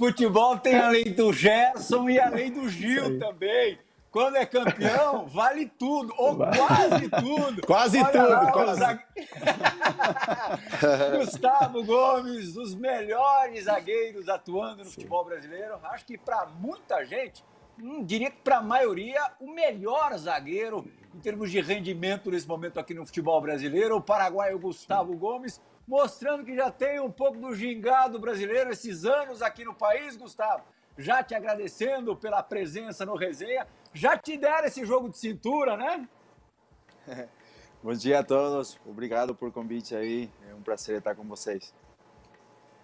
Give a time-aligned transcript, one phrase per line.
[0.00, 3.78] futebol tem a lei do Gerson e a lei do Gil também.
[4.10, 7.66] Quando é campeão, vale tudo, ou quase tudo.
[7.66, 8.80] Quase Olha tudo, lá, quase.
[8.80, 9.04] Zag...
[11.18, 14.92] Gustavo Gomes, dos melhores zagueiros atuando no Sim.
[14.92, 15.78] futebol brasileiro.
[15.84, 17.44] Acho que para muita gente,
[17.78, 22.80] hum, diria que para a maioria, o melhor zagueiro em termos de rendimento nesse momento
[22.80, 23.96] aqui no futebol brasileiro.
[23.96, 25.60] O paraguaio Gustavo Gomes,
[25.90, 30.64] mostrando que já tem um pouco do gingado brasileiro esses anos aqui no país, Gustavo
[31.00, 33.66] já te agradecendo pela presença no Resenha.
[33.92, 36.08] Já te deram esse jogo de cintura, né?
[37.82, 41.74] Bom dia a todos, obrigado por convite aí, é um prazer estar com vocês.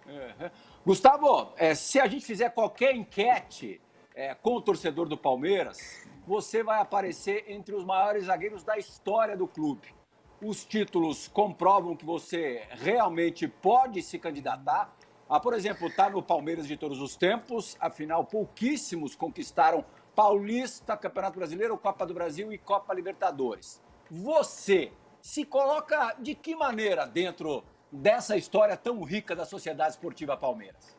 [0.07, 0.49] Uhum.
[0.83, 3.79] Gustavo, é, se a gente fizer qualquer enquete
[4.15, 9.37] é, com o torcedor do Palmeiras, você vai aparecer entre os maiores zagueiros da história
[9.37, 9.93] do clube.
[10.41, 14.93] Os títulos comprovam que você realmente pode se candidatar.
[15.27, 19.83] Ah, por exemplo, está no Palmeiras de todos os tempos, afinal, pouquíssimos conquistaram
[20.15, 23.81] Paulista, Campeonato Brasileiro, Copa do Brasil e Copa Libertadores.
[24.09, 30.95] Você se coloca de que maneira dentro dessa história tão rica da Sociedade Esportiva Palmeiras?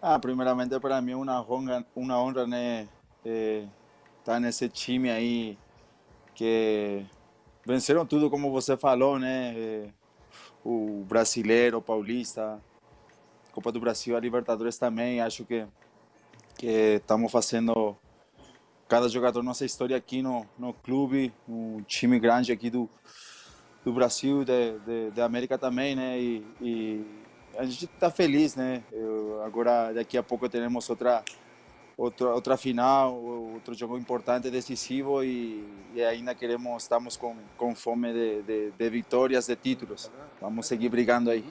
[0.00, 2.88] Ah, primeiramente para mim é uma honra, uma honra né,
[3.24, 3.66] é,
[4.18, 5.58] estar tá nesse time aí
[6.34, 7.04] que
[7.68, 9.54] venceram tudo como você falou, né?
[9.54, 9.88] É,
[10.64, 12.58] o brasileiro, o paulista,
[13.52, 15.20] Copa do Brasil, a Libertadores também.
[15.20, 15.66] Acho que
[16.56, 17.94] que estamos fazendo
[18.88, 22.88] cada jogador nossa história aqui no, no clube, um time grande aqui do,
[23.84, 26.18] do Brasil, de América também, né?
[26.18, 27.06] E, e
[27.56, 28.82] a gente está feliz, né?
[28.90, 31.22] Eu, agora, daqui a pouco teremos outra
[31.98, 38.12] outra outra final, outro jogo importante, decisivo e, e ainda queremos, estamos com, com fome
[38.12, 40.10] de, de, de vitórias, de títulos.
[40.40, 41.44] Vamos seguir brigando aí.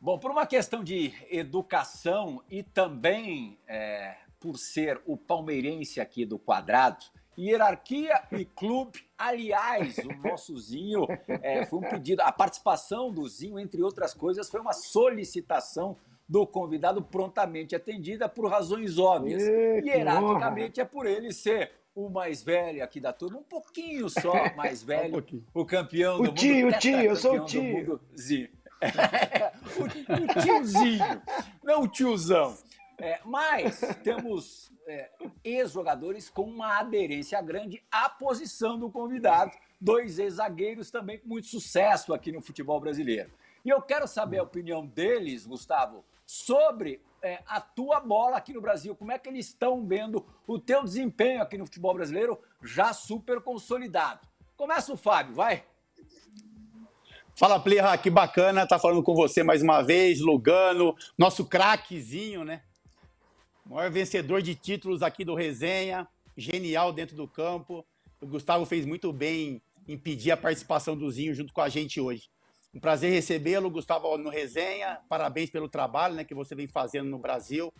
[0.00, 6.38] Bom, por uma questão de educação e também é, por ser o palmeirense aqui do
[6.38, 7.04] quadrado,
[7.38, 9.06] hierarquia e clube.
[9.16, 14.50] Aliás, o nosso Zinho é, foi um pedido, a participação do Zinho, entre outras coisas,
[14.50, 15.96] foi uma solicitação
[16.30, 19.42] do convidado prontamente atendida por razões óbvias.
[19.42, 24.32] E, Hierarquicamente é por ele ser o mais velho aqui da turma, um pouquinho só
[24.54, 26.76] mais velho, um o campeão o do tio, mundo.
[26.76, 28.00] O tio, eu sou o tio.
[29.76, 31.22] O, o, tiozinho,
[31.62, 32.56] não o tiozão.
[32.98, 35.10] É, mas temos é,
[35.44, 42.14] ex-jogadores com uma aderência grande à posição do convidado, dois ex-zagueiros também com muito sucesso
[42.14, 43.30] aqui no futebol brasileiro.
[43.62, 48.60] E eu quero saber a opinião deles, Gustavo, sobre é, a tua bola aqui no
[48.60, 48.94] Brasil.
[48.94, 53.40] Como é que eles estão vendo o teu desempenho aqui no futebol brasileiro já super
[53.40, 54.20] consolidado?
[54.56, 55.64] Começa o Fábio, vai.
[57.34, 62.44] Fala, Plirra, que bacana estar tá falando com você mais uma vez, Lugano, nosso craquezinho,
[62.44, 62.62] né?
[63.66, 67.84] Maior vencedor de títulos aqui do Resenha, genial dentro do campo.
[68.20, 72.00] O Gustavo fez muito bem em pedir a participação do Zinho junto com a gente
[72.00, 72.30] hoje.
[72.72, 75.00] Um prazer recebê-lo, Gustavo, no Resenha.
[75.08, 77.72] Parabéns pelo trabalho né, que você vem fazendo no Brasil.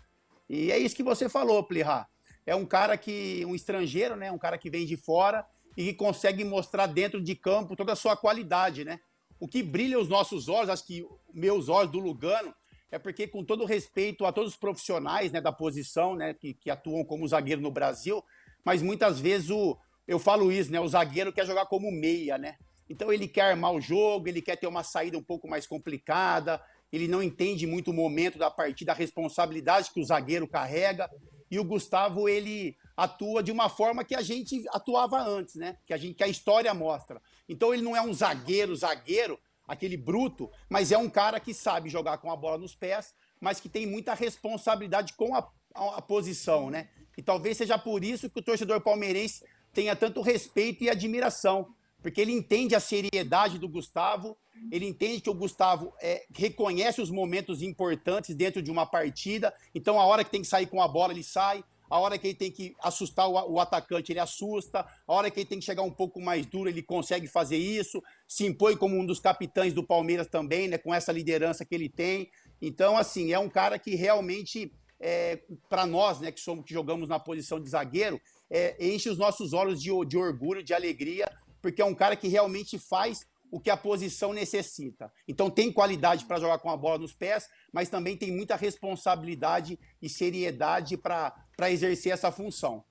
[0.48, 2.08] E é isso que você falou, Plirra.
[2.44, 4.32] É um cara que, um estrangeiro, né?
[4.32, 7.96] Um cara que vem de fora e que consegue mostrar dentro de campo toda a
[7.96, 8.98] sua qualidade, né?
[9.38, 12.52] O que brilha os nossos olhos, acho que meus olhos do Lugano,
[12.90, 16.68] é porque, com todo respeito a todos os profissionais né, da posição, né, que, que
[16.68, 18.22] atuam como zagueiro no Brasil,
[18.64, 19.78] mas muitas vezes o,
[20.08, 22.56] eu falo isso, né, o zagueiro quer jogar como meia, né?
[22.90, 26.60] Então ele quer armar o jogo, ele quer ter uma saída um pouco mais complicada,
[26.92, 31.08] ele não entende muito o momento da partida, a responsabilidade que o zagueiro carrega.
[31.48, 35.76] E o Gustavo, ele atua de uma forma que a gente atuava antes, né?
[35.86, 37.22] Que a, gente, que a história mostra.
[37.48, 39.38] Então ele não é um zagueiro, zagueiro,
[39.68, 43.60] aquele bruto, mas é um cara que sabe jogar com a bola nos pés, mas
[43.60, 46.88] que tem muita responsabilidade com a, a, a posição, né?
[47.16, 51.72] E talvez seja por isso que o torcedor palmeirense tenha tanto respeito e admiração
[52.02, 54.36] porque ele entende a seriedade do Gustavo,
[54.70, 59.98] ele entende que o Gustavo é, reconhece os momentos importantes dentro de uma partida, então
[59.98, 62.36] a hora que tem que sair com a bola, ele sai, a hora que ele
[62.36, 65.90] tem que assustar o, atacante, ele assusta, a hora que ele tem que chegar um
[65.90, 70.28] pouco mais duro, ele consegue fazer isso, se impõe como um dos capitães do Palmeiras
[70.28, 72.30] também, né, com essa liderança que ele tem.
[72.62, 77.08] Então, assim, é um cara que realmente, é, para nós, né, que somos que jogamos
[77.08, 81.26] na posição de zagueiro, é, enche os nossos olhos de, de orgulho, de alegria,
[81.60, 85.12] porque é um cara que realmente faz o que a posição necessita.
[85.26, 89.78] Então tem qualidade para jogar com a bola nos pés, mas também tem muita responsabilidade
[90.00, 92.84] e seriedade para exercer essa função.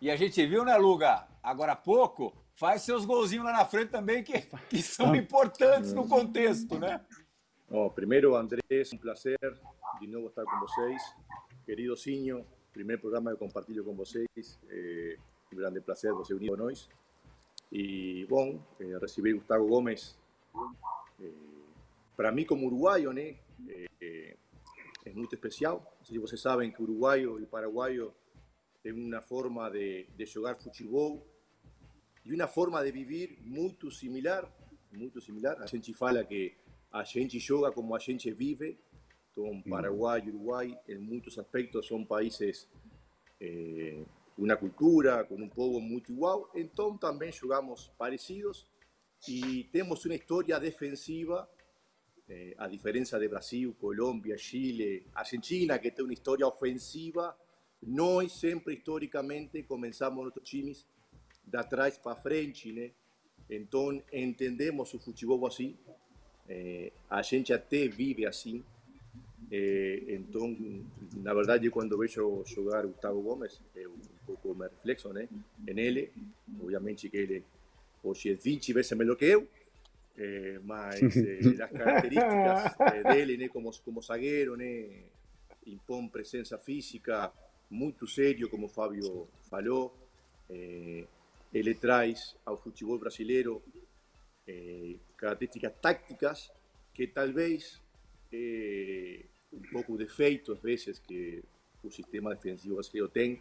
[0.00, 3.90] E a gente viu, né, Luga, agora há pouco, faz seus golzinhos lá na frente
[3.90, 7.00] também, que, que são importantes no contexto, né?
[7.68, 9.38] Oh, primeiro, Andrés, um prazer
[10.00, 11.02] de novo estar com vocês.
[11.64, 14.28] Querido Sinho, primeiro programa que compartilho com vocês.
[14.68, 15.16] Eh,
[15.52, 16.88] um grande prazer você unir a nós.
[17.74, 20.16] E, bom, eh, receber Gustavo Gomes,
[21.20, 21.28] eh,
[22.16, 23.34] para mim, como uruguaio, né,
[24.00, 24.36] eh,
[25.04, 25.82] é muito especial.
[25.98, 28.14] Não sei se vocês sabem que uruguaio e paraguaio
[28.80, 31.26] têm uma forma de, de jogar futebol
[32.24, 34.48] e uma forma de viver muito similar.
[34.92, 35.60] Muito similar.
[35.60, 36.54] A gente fala que
[36.92, 38.78] a gente joga como a gente vive.
[39.32, 42.68] Então, Paraguai e Uruguai, em muitos aspectos, são países
[43.40, 44.04] eh,
[44.36, 46.50] uma cultura, com um povo muito igual.
[46.54, 48.66] Então, também jogamos parecidos
[49.28, 51.48] e temos uma história defensiva,
[52.28, 57.36] eh, a diferença de Brasil, Colômbia, Chile, Argentina, que tem uma história ofensiva.
[57.82, 60.86] Nós sempre, historicamente, começamos nossos times
[61.44, 62.90] de trás para frente, né?
[63.48, 65.76] Então, entendemos o futebol assim.
[66.48, 68.64] Eh, a gente até vive assim.
[69.50, 70.56] Eh, então,
[71.16, 76.12] na verdade, quando vejo jogar Gustavo Gomes, eu um pouco me reflexo né, nele.
[76.60, 77.44] Obviamente que ele
[78.02, 79.48] hoje é 20 vezes melhor que eu,
[80.16, 84.86] eh, mas eh, as características eh, dele né, como, como zagueiro, né,
[85.66, 87.32] impõe presença física
[87.70, 89.94] muito sério, como o Fábio falou.
[90.50, 91.04] Eh,
[91.52, 93.62] ele traz ao futebol brasileiro
[94.46, 96.52] eh, características tácticas
[96.92, 97.80] que talvez
[98.32, 99.24] eh,
[99.54, 101.42] um pouco defeito às vezes que
[101.82, 103.40] o sistema defensivo brasileiro tem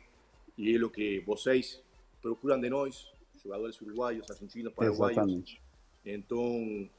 [0.57, 1.81] e é o que vocês
[2.21, 3.11] procuram de nós,
[3.43, 5.17] jogadores uruguaios, argentinos, paraguaios.
[5.17, 5.61] Exatamente.
[6.05, 6.89] Então,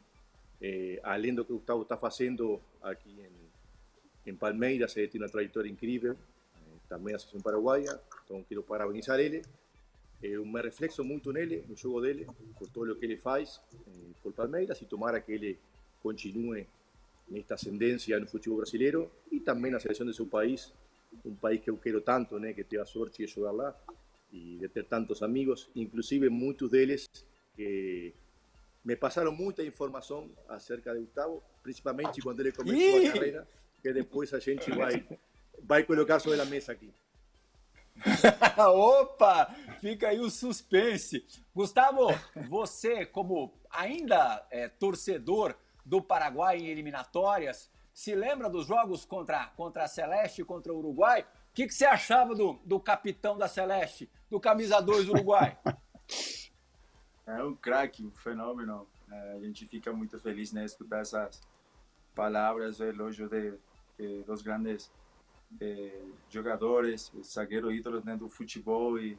[0.61, 3.11] eh, além do que o Gustavo está fazendo aqui
[4.27, 8.63] em, em Palmeiras, ele tem uma trajetória incrível, eh, também a seleção paraguaia, então quero
[8.63, 9.43] parabenizar ele.
[10.23, 12.27] Eu me reflexo muito nele, no jogo dele,
[12.59, 13.91] por todo o que ele faz eh,
[14.23, 15.59] por Palmeiras e tomara que ele
[16.03, 16.67] continue
[17.29, 20.73] nesta ascendência no futebol brasileiro e também na seleção de seu país,
[21.25, 23.76] um país que eu quero tanto, né, que tive a sorte de jogar lá
[24.32, 27.09] e de ter tantos amigos, inclusive muitos deles
[27.55, 28.12] que
[28.85, 33.09] me passaram muita informação acerca de Gustavo, principalmente quando ele começou Ih!
[33.09, 33.49] a carreira,
[33.81, 35.06] que depois a gente vai,
[35.62, 36.93] vai colocar sobre a mesa aqui.
[38.59, 39.55] Opa!
[39.81, 41.25] Fica aí o suspense.
[41.55, 42.09] Gustavo,
[42.49, 45.55] você, como ainda é, torcedor
[45.85, 50.79] do Paraguai em eliminatórias, se lembra dos jogos contra, contra a Celeste e contra o
[50.79, 51.23] Uruguai?
[51.23, 55.56] O que, que você achava do, do capitão da Celeste, do camisa 2 do Uruguai?
[57.27, 58.87] É um craque, um fenômeno.
[59.11, 61.41] É, a gente fica muito feliz né, escutar essas
[62.15, 63.55] palavras, o elogio de,
[63.99, 64.93] de, dos grandes
[65.61, 69.19] eh, jogadores, zagueiros ídolos né, do futebol e,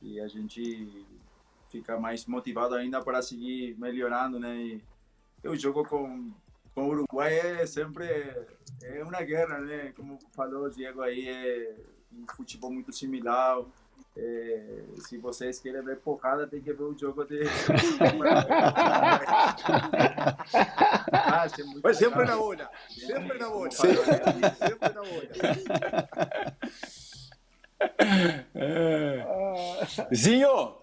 [0.00, 1.06] e a gente
[1.68, 4.56] fica mais motivado ainda para seguir melhorando, né?
[4.56, 4.84] E
[5.44, 6.32] o jogo com
[6.74, 8.06] com o Uruguai é sempre
[8.82, 9.92] é uma guerra, né?
[9.96, 11.74] Como falou o Diego aí, é
[12.12, 13.62] um futebol muito similar.
[14.16, 17.42] É, se vocês querem ver porrada, tem que ver o jogo de.
[21.12, 23.94] ah, é muito Mas sempre na bola, sempre na bola, Sim.
[24.58, 25.22] sempre na bola.
[30.14, 30.76] Zinho,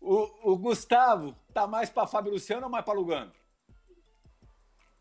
[0.00, 3.32] o, o Gustavo tá mais para Fábio Luciano ou mais para Lugano?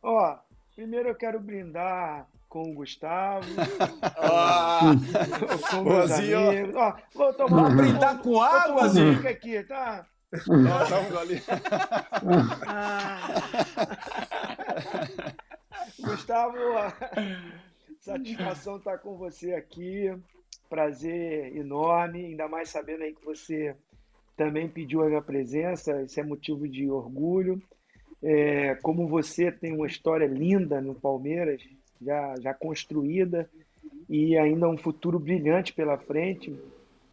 [0.02, 0.38] Ó,
[0.76, 3.46] primeiro eu quero brindar com o Gustavo,
[4.18, 4.92] Ah,
[5.70, 6.50] com meus Zinho.
[6.50, 6.76] amigos.
[6.76, 9.28] Ó, vou tomar Vamos um brindar com água, um Zinho?
[9.28, 10.06] aqui, tá?
[12.68, 13.28] Ah.
[16.00, 16.58] Gustavo,
[18.00, 20.14] satisfação estar com você aqui.
[20.70, 23.76] Prazer enorme, ainda mais sabendo aí que você
[24.38, 27.62] também pediu a minha presença, isso é motivo de orgulho.
[28.22, 31.62] É, como você tem uma história linda no Palmeiras,
[32.02, 33.50] já, já construída,
[34.10, 36.58] e ainda um futuro brilhante pela frente.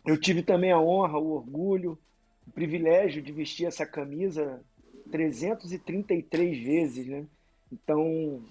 [0.04, 1.98] Eu tive também a honra, o orgulho,
[2.46, 4.62] o privilégio de vestir essa camisa
[5.10, 7.26] 333 vezes, né?
[7.72, 8.42] Então,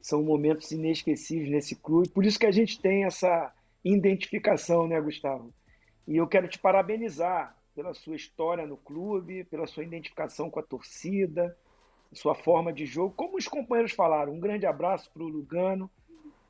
[0.00, 2.08] são momentos inesquecíveis nesse clube.
[2.08, 3.52] Por isso que a gente tem essa
[3.84, 5.52] identificação, né, Gustavo?
[6.06, 10.62] E eu quero te parabenizar pela sua história no clube, pela sua identificação com a
[10.62, 11.56] torcida,
[12.12, 13.14] sua forma de jogo.
[13.16, 15.90] Como os companheiros falaram, um grande abraço para o Lugano.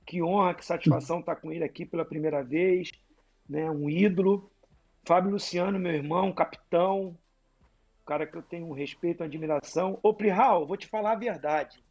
[0.04, 2.90] Que honra, que satisfação estar com ele aqui pela primeira vez,
[3.48, 3.70] né?
[3.70, 4.50] Um ídolo.
[5.04, 7.16] Fábio Luciano, meu irmão, capitão,
[8.06, 9.98] cara que eu tenho um respeito, uma admiração.
[10.02, 11.82] Ô, Prihal, vou te falar a verdade.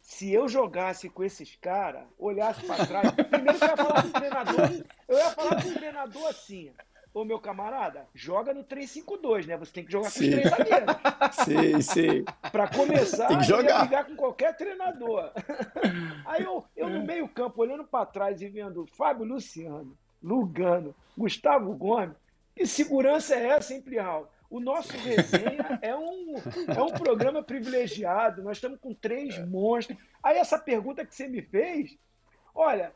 [0.00, 4.86] Se eu jogasse com esses caras, olhasse para trás, primeiro eu ia falar pro treinador,
[5.08, 6.72] eu ia falar pro treinador assim,
[7.16, 9.56] ô meu camarada, joga no 3-5-2, né?
[9.56, 10.96] Você tem que jogar com os três zagueiros.
[11.46, 12.24] sim, sim.
[12.52, 13.80] Para começar, tem que jogar.
[13.80, 15.32] brigar com qualquer treinador.
[16.26, 21.74] Aí eu, eu no meio campo, olhando para trás e vendo Fábio Luciano, Lugano, Gustavo
[21.74, 22.14] Gomes,
[22.54, 24.30] que segurança é essa, hein, Plial?
[24.50, 26.34] O nosso resenha é um,
[26.68, 29.98] é um programa privilegiado, nós estamos com três monstros.
[30.22, 31.96] Aí essa pergunta que você me fez,
[32.54, 32.92] olha,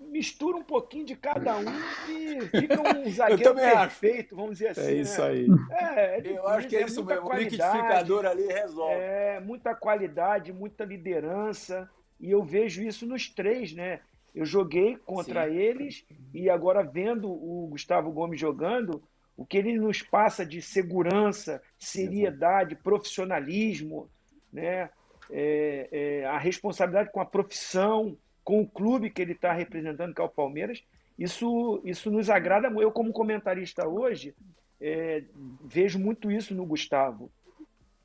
[0.00, 1.64] mistura um pouquinho de cada um
[2.08, 4.80] e fica um zagueiro perfeito, vamos dizer assim.
[4.80, 5.28] É isso né?
[5.28, 5.46] aí.
[5.70, 7.26] É, é Eu acho que é, é isso mesmo.
[7.26, 8.94] O liquidificador ali resolve.
[8.94, 11.88] É, muita qualidade, muita liderança.
[12.20, 14.00] E eu vejo isso nos três, né?
[14.34, 15.54] Eu joguei contra Sim.
[15.54, 19.02] eles e agora vendo o Gustavo Gomes jogando,
[19.36, 24.08] o que ele nos passa de segurança, seriedade, profissionalismo,
[24.52, 24.90] né?
[25.30, 30.20] É, é, a responsabilidade com a profissão, com o clube que ele está representando, que
[30.20, 30.84] é o Palmeiras,
[31.18, 32.68] isso, isso nos agrada.
[32.68, 34.34] Eu, como comentarista hoje,
[34.80, 35.24] é,
[35.64, 37.30] vejo muito isso no Gustavo.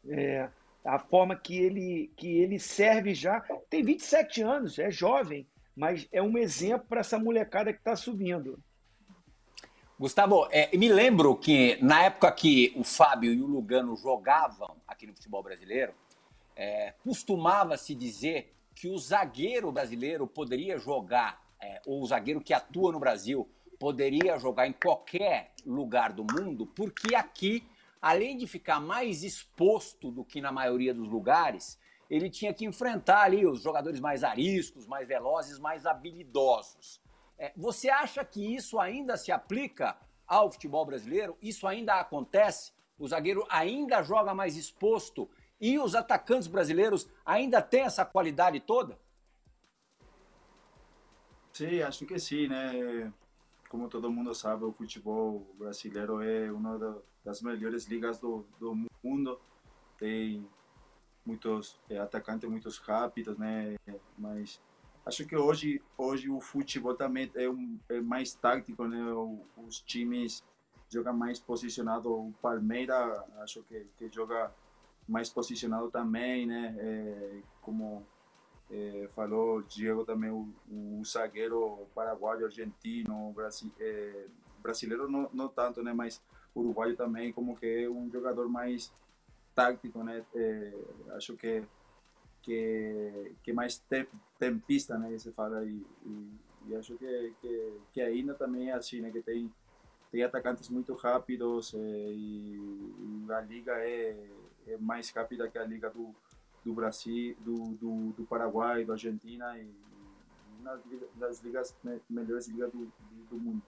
[0.07, 0.47] É,
[0.83, 3.41] a forma que ele, que ele serve já.
[3.69, 8.57] Tem 27 anos, é jovem, mas é um exemplo para essa molecada que está subindo.
[9.99, 15.05] Gustavo, é, me lembro que na época que o Fábio e o Lugano jogavam aqui
[15.05, 15.93] no futebol brasileiro,
[16.55, 22.93] é, costumava-se dizer que o zagueiro brasileiro poderia jogar, é, ou o zagueiro que atua
[22.93, 23.45] no Brasil
[23.77, 27.67] poderia jogar em qualquer lugar do mundo, porque aqui,
[28.01, 31.77] além de ficar mais exposto do que na maioria dos lugares,
[32.09, 37.01] ele tinha que enfrentar ali os jogadores mais ariscos, mais velozes, mais habilidosos.
[37.37, 41.37] É, você acha que isso ainda se aplica ao futebol brasileiro?
[41.41, 42.71] Isso ainda acontece?
[42.97, 45.29] O zagueiro ainda joga mais exposto
[45.59, 48.97] e os atacantes brasileiros ainda têm essa qualidade toda?
[51.53, 53.11] Sim, acho que sim, né?
[53.67, 58.73] Como todo mundo sabe, o futebol brasileiro é uma das melhores ligas do, do
[59.03, 59.39] mundo.
[59.97, 60.47] Tem
[61.25, 63.75] muitos é, atacantes muito rápidos, né?
[64.17, 64.61] Mas
[65.05, 68.99] acho que hoje hoje o futebol também é, um, é mais tático, né?
[69.57, 70.43] Os times
[70.89, 72.09] jogam mais posicionado.
[72.11, 74.51] O Palmeiras acho que, que joga
[75.09, 76.75] mais posicionado também, né?
[76.77, 78.05] É, como
[78.71, 84.27] é, falou Diego também, o, o zagueiro paraguaio, argentino, brasi, é,
[84.61, 85.91] brasileiro não, não tanto, né?
[85.93, 86.21] Mas
[86.55, 88.93] uruguaio também, como que é um jogador mais
[89.55, 90.23] tático, né?
[90.35, 90.73] É,
[91.15, 91.63] acho que
[92.43, 95.17] que que mais tem, tempista, né?
[95.35, 96.31] Fala e, e,
[96.67, 99.09] e acho que, que que ainda também é assim, né?
[99.09, 99.51] Que tem
[100.11, 104.15] tem atacantes muito rápidos é, e, e a liga é
[104.73, 106.13] é mais rápida que a liga do,
[106.63, 110.63] do Brasil, do, do, do Paraguai, da Argentina e, e
[111.17, 111.75] nas, ligas
[112.09, 112.91] melhores ligas do,
[113.29, 113.61] do mundo.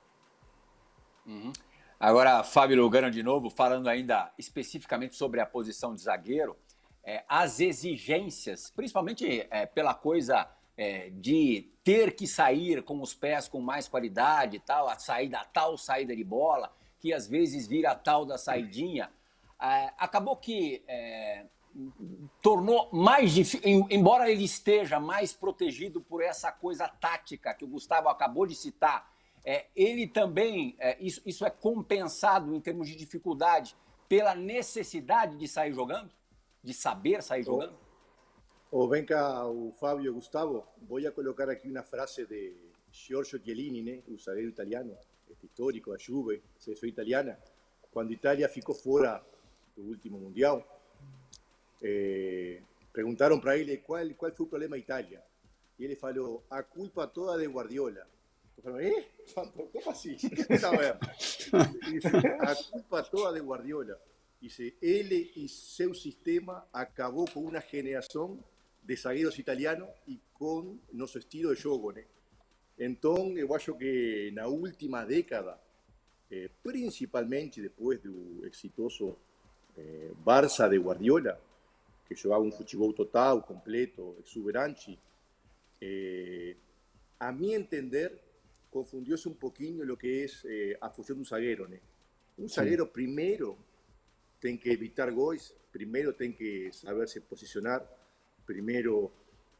[1.25, 1.53] Uhum.
[1.99, 6.57] Agora, Fábio Lugano de novo, falando ainda especificamente sobre a posição de zagueiro,
[7.03, 13.47] é, as exigências, principalmente é, pela coisa é, de ter que sair com os pés
[13.47, 17.91] com mais qualidade, tal, a saída, a tal saída de bola, que às vezes vira
[17.91, 19.11] a tal da saidinha.
[19.61, 21.45] É, acabou que é,
[22.41, 28.09] tornou mais difícil, embora ele esteja mais protegido por essa coisa tática que o Gustavo
[28.09, 29.11] acabou de citar,
[29.43, 33.75] é, ele também, é, isso, isso é compensado em termos de dificuldade
[34.07, 36.11] pela necessidade de sair jogando,
[36.63, 37.77] de saber sair jogando?
[38.69, 42.55] Oh, oh, vem cá, o Fábio Gustavo, vou colocar aqui uma frase de
[42.91, 44.95] Giorgio Chiellini, né, o zagueiro italiano,
[45.29, 47.39] este histórico, a Juve, se sou italiana,
[47.91, 49.23] quando Itália ficou fora
[49.81, 50.63] tu último mundial,
[51.81, 52.61] eh,
[52.91, 55.23] preguntaron para él cuál, cuál fue el problema de Italia.
[55.77, 58.07] Y él falou, a culpa toda de Guardiola.
[58.79, 59.07] ¿eh?
[59.33, 60.15] ¿Cómo así?
[62.39, 63.97] a culpa toda de Guardiola.
[64.39, 68.43] Dice, él y su sistema acabó con una generación
[68.81, 71.93] de zagueiros italianos y con nuestro estilo de juego.
[72.77, 75.61] Entonces, yo creo que en la última década,
[76.29, 79.19] eh, principalmente después del exitoso
[79.77, 81.39] eh, Barça de Guardiola,
[82.07, 84.97] que jogava um futebol total, completo, exuberante,
[85.79, 86.55] eh,
[87.19, 88.19] a mi entender,
[88.69, 91.67] confundióse un poquinho lo que es eh, a función de un zaguero.
[91.67, 91.77] ¿no?
[92.37, 92.91] Un zaguero sí.
[92.93, 93.57] primero
[94.39, 97.87] tiene que evitar goles, primero tiene que saberse posicionar,
[98.45, 99.11] primero,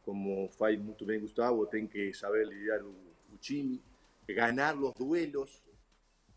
[0.03, 2.81] como faz muito bem Gustavo, tem que saber lidiar
[3.39, 3.79] time,
[4.27, 5.61] ganar los duelos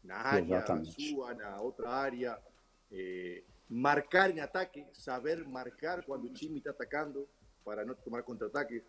[0.03, 0.65] na área,
[1.37, 2.39] na outra área,
[2.93, 3.43] eh,
[3.75, 7.29] marcar en ataque, saber marcar cuando el time está atacando
[7.65, 8.85] para no tomar contraataques.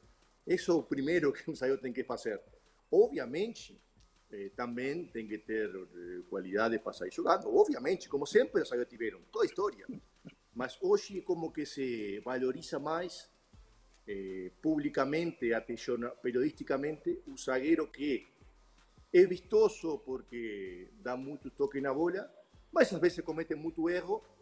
[0.46, 2.40] Eso primero que un zagueiro tem que hacer.
[2.92, 3.82] Obviamente,
[4.32, 7.48] eh, também tem que ter eh, qualidade para sair jogando.
[7.48, 9.88] Obviamente, como sempre os zagueiros tiveram, toda a história.
[10.54, 13.28] Mas hoje como que se valoriza mais
[14.08, 15.50] eh, publicamente,
[16.22, 18.28] periodisticamente, o zagueiro que
[19.12, 22.32] é vistoso porque dá muito toque na bola,
[22.72, 24.35] mas às vezes comete muito erro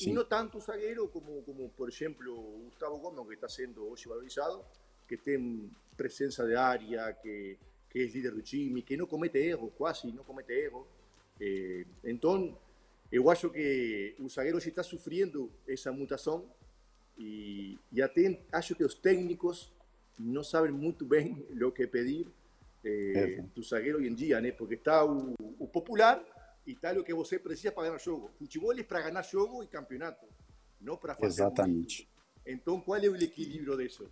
[0.00, 0.10] Sim.
[0.10, 3.86] e não tanto o zagueiro como, como, por exemplo, o Gustavo Gomes, que está sendo
[3.86, 4.64] hoje valorizado,
[5.06, 7.58] que tem presença de área, que,
[7.90, 10.86] que é líder do time, que não comete erro, quase não comete erro.
[11.38, 12.56] Eh, então,
[13.12, 16.50] eu acho que o zagueiro está sofrendo essa mutação
[17.18, 19.70] e, e até acho que os técnicos
[20.18, 22.26] não sabem muito bem o que pedir
[22.82, 24.52] eh, do zagueiro hoje em dia, né?
[24.52, 26.24] Porque está o, o popular
[26.66, 28.30] e está o que você precisa para ganhar jogo.
[28.38, 30.26] Futebol é para ganhar jogo e campeonato,
[30.80, 32.08] não para fazer Exatamente.
[32.16, 34.10] Um então, qual é o equilíbrio disso?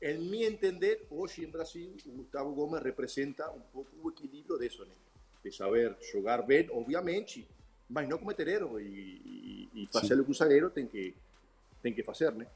[0.00, 4.84] Em meu entender, hoje em Brasil, o Gustavo Gomes representa um pouco o equilíbrio disso,
[4.84, 4.94] né?
[5.44, 7.46] De saber jogar bem, obviamente,
[7.88, 10.20] mas não cometer erro e, e, e fazer Sim.
[10.20, 11.14] o que o zagueiro tem que,
[11.82, 12.46] tem que fazer, né?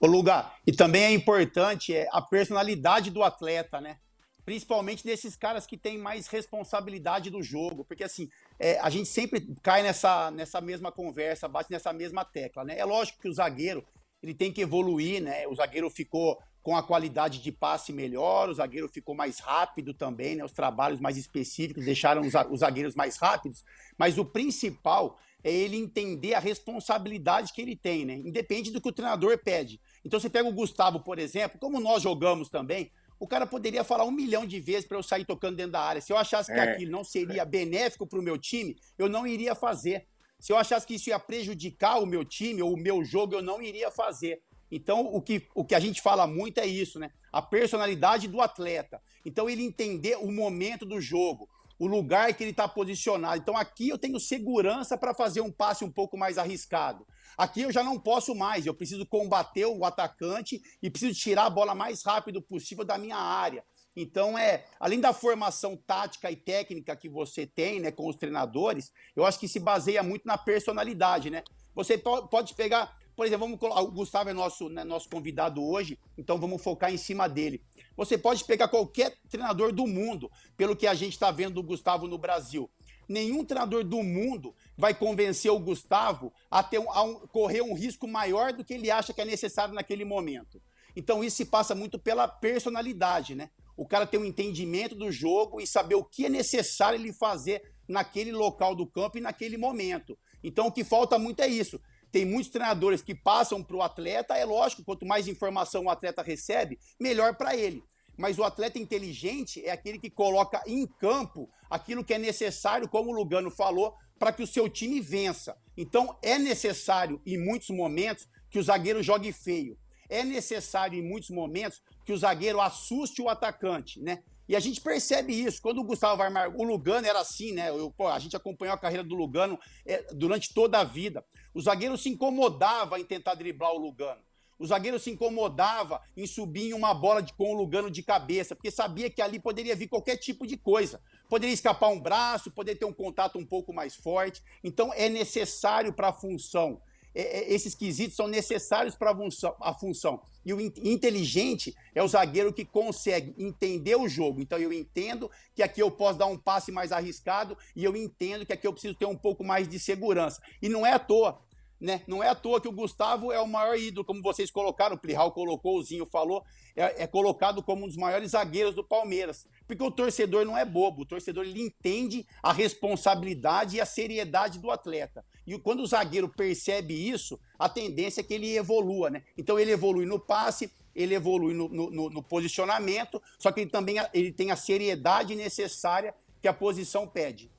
[0.00, 0.58] O lugar.
[0.66, 3.98] E também é importante é, a personalidade do atleta, né?
[4.44, 7.84] Principalmente desses caras que têm mais responsabilidade do jogo.
[7.84, 8.28] Porque, assim,
[8.58, 12.78] é, a gente sempre cai nessa, nessa mesma conversa, bate nessa mesma tecla, né?
[12.78, 13.84] É lógico que o zagueiro
[14.22, 15.46] ele tem que evoluir, né?
[15.48, 20.36] O zagueiro ficou com a qualidade de passe melhor, o zagueiro ficou mais rápido também,
[20.36, 20.44] né?
[20.44, 23.64] Os trabalhos mais específicos deixaram os zagueiros mais rápidos.
[23.98, 28.14] Mas o principal é ele entender a responsabilidade que ele tem, né?
[28.14, 29.80] Independe do que o treinador pede.
[30.04, 34.04] Então você pega o Gustavo, por exemplo, como nós jogamos também, o cara poderia falar
[34.04, 36.00] um milhão de vezes para eu sair tocando dentro da área.
[36.00, 36.62] Se eu achasse que é.
[36.72, 40.08] aquilo não seria benéfico para o meu time, eu não iria fazer.
[40.40, 43.40] Se eu achasse que isso ia prejudicar o meu time ou o meu jogo, eu
[43.40, 44.42] não iria fazer.
[44.68, 47.12] Então, o que, o que a gente fala muito é isso, né?
[47.32, 49.00] A personalidade do atleta.
[49.24, 53.40] Então, ele entender o momento do jogo, o lugar que ele está posicionado.
[53.40, 57.04] Então aqui eu tenho segurança para fazer um passe um pouco mais arriscado.
[57.36, 61.50] Aqui eu já não posso mais, eu preciso combater o atacante e preciso tirar a
[61.50, 63.64] bola mais rápido possível da minha área.
[63.94, 68.90] Então, é, além da formação tática e técnica que você tem né, com os treinadores,
[69.14, 71.42] eu acho que se baseia muito na personalidade, né?
[71.74, 76.38] Você pode pegar, por exemplo, vamos o Gustavo é nosso, né, nosso convidado hoje, então
[76.38, 77.62] vamos focar em cima dele.
[77.96, 82.06] Você pode pegar qualquer treinador do mundo, pelo que a gente está vendo do Gustavo
[82.06, 82.70] no Brasil.
[83.08, 87.72] Nenhum treinador do mundo vai convencer o Gustavo a, ter um, a um, correr um
[87.72, 90.60] risco maior do que ele acha que é necessário naquele momento.
[90.96, 93.50] Então isso se passa muito pela personalidade, né?
[93.76, 97.62] O cara ter um entendimento do jogo e saber o que é necessário ele fazer
[97.86, 100.18] naquele local do campo e naquele momento.
[100.42, 104.36] Então o que falta muito é isso tem muitos treinadores que passam para o atleta,
[104.36, 107.82] é lógico, quanto mais informação o atleta recebe, melhor para ele.
[108.18, 113.10] Mas o atleta inteligente é aquele que coloca em campo aquilo que é necessário, como
[113.10, 115.56] o Lugano falou, para que o seu time vença.
[115.76, 119.76] Então é necessário, em muitos momentos, que o zagueiro jogue feio.
[120.08, 124.22] É necessário, em muitos momentos, que o zagueiro assuste o atacante, né?
[124.48, 125.60] E a gente percebe isso.
[125.60, 127.70] Quando o Gustavo Varmar, o Lugano era assim, né?
[127.70, 131.24] Eu, pô, a gente acompanhou a carreira do Lugano é, durante toda a vida.
[131.52, 134.22] O zagueiro se incomodava em tentar driblar o Lugano.
[134.56, 138.54] O zagueiro se incomodava em subir em uma bola de, com o Lugano de cabeça,
[138.54, 141.00] porque sabia que ali poderia vir qualquer tipo de coisa.
[141.32, 144.42] Poderia escapar um braço, poderia ter um contato um pouco mais forte.
[144.62, 146.78] Então é necessário para a função
[147.14, 149.14] é, é, esses quesitos são necessários para
[149.60, 150.20] a função.
[150.44, 154.40] E o inteligente é o zagueiro que consegue entender o jogo.
[154.42, 158.44] Então eu entendo que aqui eu posso dar um passe mais arriscado e eu entendo
[158.44, 160.42] que aqui eu preciso ter um pouco mais de segurança.
[160.60, 161.40] E não é à toa.
[161.82, 162.00] Né?
[162.06, 164.98] Não é à toa que o Gustavo é o maior ídolo, como vocês colocaram, o
[164.98, 166.44] Plihal colocou, o Zinho falou,
[166.76, 169.48] é, é, colocado como um dos maiores zagueiros do Palmeiras.
[169.66, 174.60] Porque o torcedor não é bobo, o torcedor ele entende a responsabilidade e a seriedade
[174.60, 175.24] do atleta.
[175.44, 179.24] E quando o zagueiro percebe isso, a tendência é que ele evolua, né?
[179.36, 183.96] Então ele evolui no passe, ele evolui no, no, no posicionamento, só que ele também
[184.14, 187.50] ele tem a seriedade necessária que a posição pede.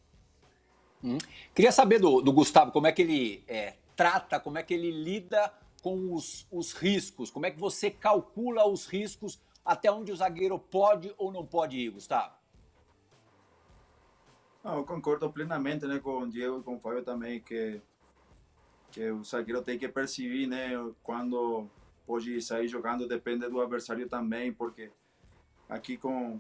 [1.04, 1.18] Hum.
[1.54, 4.92] Queria saber do, do, Gustavo como é que ele é, trata, como é que ele
[4.92, 10.16] lida com os, os riscos, como é que você calcula os riscos até onde o
[10.16, 12.34] zagueiro pode ou não pode ir, Gustavo?
[14.64, 17.82] Não, eu concordo plenamente né, com o Diego e com o Fábio também, que,
[18.92, 20.70] que o zagueiro tem que perceber né,
[21.04, 21.68] quando
[22.08, 24.90] pode sair jogando, depende do adversário também, porque
[25.68, 26.40] aqui com,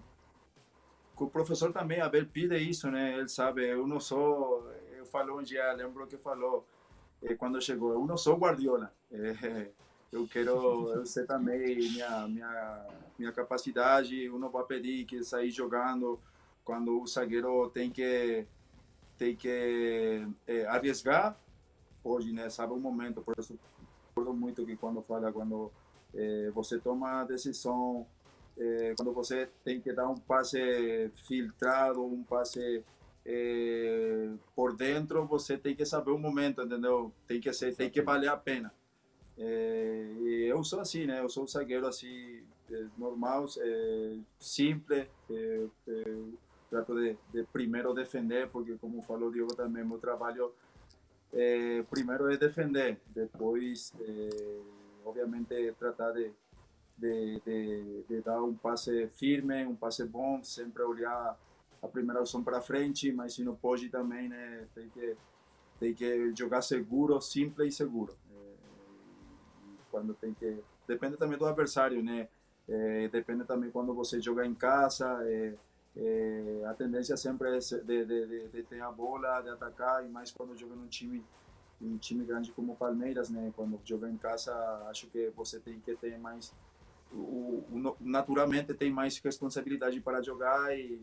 [1.16, 3.18] com o professor também, Abel pide isso, né?
[3.18, 6.66] Ele sabe, eu não sou, eu falo um dia, lembro que falou,
[7.24, 9.72] eh, quando chegou, eu não sou Guardiola, eh,
[10.12, 12.86] eu quero, eu também minha, minha,
[13.18, 16.20] minha capacidade, eu não vou pedir que sair jogando
[16.64, 18.46] quando o zagueiro tem que
[19.18, 21.38] tem que é, arriesgar
[22.04, 22.50] hoje, né?
[22.50, 23.58] Sabe o momento, por isso
[24.14, 25.72] concordo muito que quando fala quando
[26.14, 28.06] é, você toma decisão,
[28.98, 32.84] quando você tem que dar um passe filtrado, um passe
[33.26, 37.12] é, por dentro, você tem que saber o momento, entendeu?
[37.28, 38.74] Tem que ser, tem que valer a pena.
[39.38, 40.14] É,
[40.48, 41.22] eu sou assim, né?
[41.22, 45.08] Eu sou um zagueiro assim é, normal, é, simples.
[45.30, 45.68] É,
[46.70, 50.52] trato de, de, primeiro defender, porque como falou o Diogo também, meu trabalho
[51.90, 53.92] primeiro é defender, depois
[55.04, 56.32] obviamente tratar de,
[56.98, 61.38] de, de, de, dar um passe firme, um passe bom, sempre olhar
[61.84, 65.16] a primeira opção para frente, mas se não pode também, né, tem que
[65.80, 68.16] tem que jogar seguro, simples e seguro.
[68.32, 68.54] É,
[69.92, 72.30] quando tem que depende também do adversário, né?
[72.70, 75.20] É, depende também quando você joga em casa.
[75.24, 75.54] É,
[75.98, 80.10] é, a tendência sempre é de, de, de, de, ter a bola, de atacar, e
[80.10, 81.24] mais quando joga num time
[81.82, 83.52] um time grande como o Palmeiras, né?
[83.56, 84.54] Quando joga em casa,
[84.90, 86.54] acho que você tem que ter mais
[87.12, 91.02] o, o, naturalmente tem mais responsabilidade para jogar e,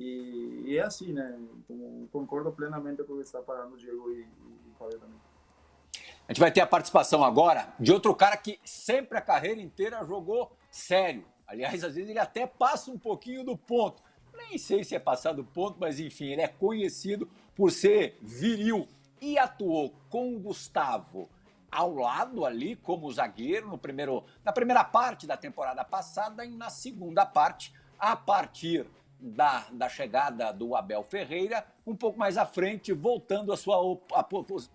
[0.00, 1.38] e, e é assim, né?
[2.10, 5.20] concordo plenamente com o que está falando o Diego e, e Fábio também.
[6.26, 10.02] A gente vai ter a participação agora de outro cara que sempre a carreira inteira
[10.04, 11.26] jogou sério.
[11.46, 14.02] Aliás, às vezes ele até passa um pouquinho do ponto.
[14.32, 18.88] Nem sei se é passar do ponto, mas enfim, ele é conhecido por ser viril
[19.20, 21.28] e atuou com o Gustavo
[21.70, 26.70] ao lado ali como zagueiro no primeiro, na primeira parte da temporada passada e na
[26.70, 28.86] segunda parte, a partir
[29.20, 33.76] da, da chegada do Abel Ferreira, um pouco mais à frente, voltando à sua,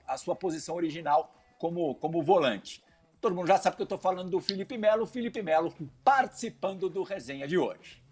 [0.07, 2.83] a sua posição original como, como volante.
[3.19, 5.05] Todo mundo já sabe que eu estou falando do Felipe Melo.
[5.07, 8.03] Felipe Melo participando do resenha de hoje.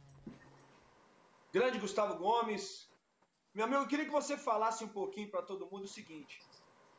[1.53, 2.89] Grande Gustavo Gomes,
[3.53, 6.39] meu amigo, eu queria que você falasse um pouquinho para todo mundo o seguinte.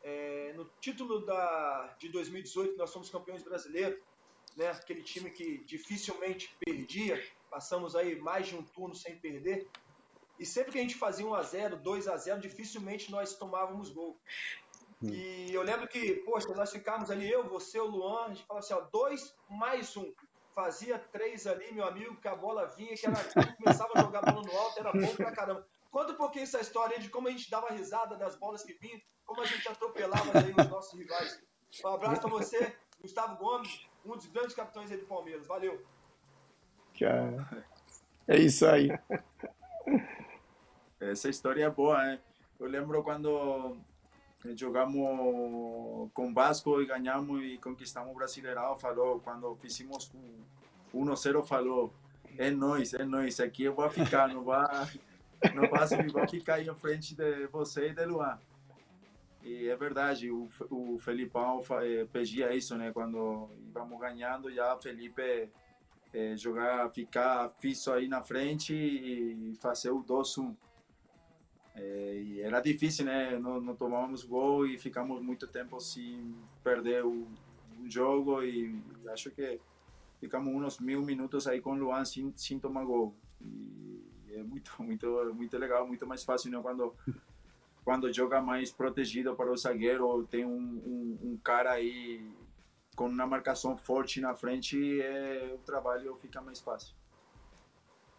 [0.04, 3.98] É, no título da, de 2018, nós somos campeões brasileiros,
[4.56, 4.68] né?
[4.70, 7.20] aquele time que dificilmente perdia,
[7.54, 9.68] passamos aí mais de um turno sem perder.
[10.40, 14.18] E sempre que a gente fazia 1x0, 2x0, dificilmente nós tomávamos gol.
[15.00, 15.08] Hum.
[15.08, 18.64] E eu lembro que, poxa, nós ficávamos ali, eu, você, o Luan, a gente falava
[18.64, 20.12] assim, ó, dois mais um.
[20.52, 23.16] Fazia três ali, meu amigo, que a bola vinha, que era,
[23.56, 25.64] começava a jogar a bola no alto, era bom pra caramba.
[25.92, 29.00] Conta um pouquinho essa história de como a gente dava risada das bolas que vinham,
[29.24, 31.40] como a gente atropelava aí os nossos rivais.
[31.84, 35.46] Um abraço para você, Gustavo Gomes, um dos grandes capitães aí do Palmeiras.
[35.46, 35.84] Valeu.
[36.98, 37.66] Cara,
[38.26, 38.90] é isso aí.
[41.00, 42.20] Essa história é boa, né?
[42.58, 43.76] Eu lembro quando
[44.56, 50.10] jogamos com Vasco e ganhamos e conquistamos o Brasileirão, falou, quando fizemos
[50.94, 51.92] 1-0, falou,
[52.38, 54.88] é nós, é nós, aqui eu vou ficar, não vai
[55.52, 58.38] não passa igual que cair em frente de você e de Luan.
[59.42, 62.92] E é verdade, o, o Felipão eh, pedia isso, né?
[62.92, 65.50] Quando íamos ganhando, já Felipe
[66.14, 70.54] eh, jogar, ficar fixo aí na frente e fazer o 2-1.
[71.74, 73.36] É, e era difícil, né?
[73.36, 77.26] Não, não tomávamos gol e ficamos muito tempo sem perder o,
[77.80, 79.60] o jogo e acho que
[80.20, 83.12] ficamos uns mil minutos aí com o Luan sem, sem tomar gol.
[83.40, 86.60] E é muito, muito, muito legal, muito mais fácil né?
[86.62, 86.94] quando
[87.84, 92.26] quando joga mais protegido para o zagueiro, tem um, um, um cara aí
[92.94, 96.94] com uma marcação forte na frente, é, o trabalho fica mais fácil.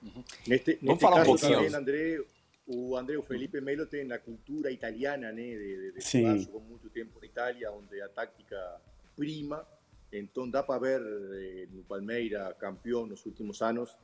[0.04, 0.24] Uhum.
[0.48, 1.56] Neste, Vamos falar caso, um pouquinho.
[1.56, 2.26] Também, André,
[2.68, 6.62] o André, o Felipe Melo tem a cultura italiana, né, de, de, de jogar, jogou
[6.62, 8.82] muito tempo na Itália, onde a tática
[9.16, 9.66] prima,
[10.12, 13.96] então dá para ver eh, no Palmeiras campeão nos últimos anos,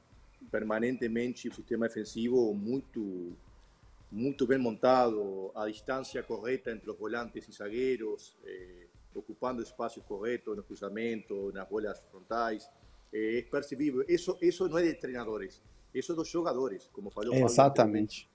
[0.50, 3.36] permanentemente um sistema defensivo muito
[4.12, 10.56] muito bem montado, a distância correta entre os volantes e zagueiros, eh, ocupando espaços corretos
[10.56, 12.70] nos cruzamentos, nas bolas frontais.
[13.14, 14.06] Eh, é percebível.
[14.08, 15.62] Isso, isso não é de treinadores,
[15.94, 18.30] isso é dos jogadores, como falou Exatamente.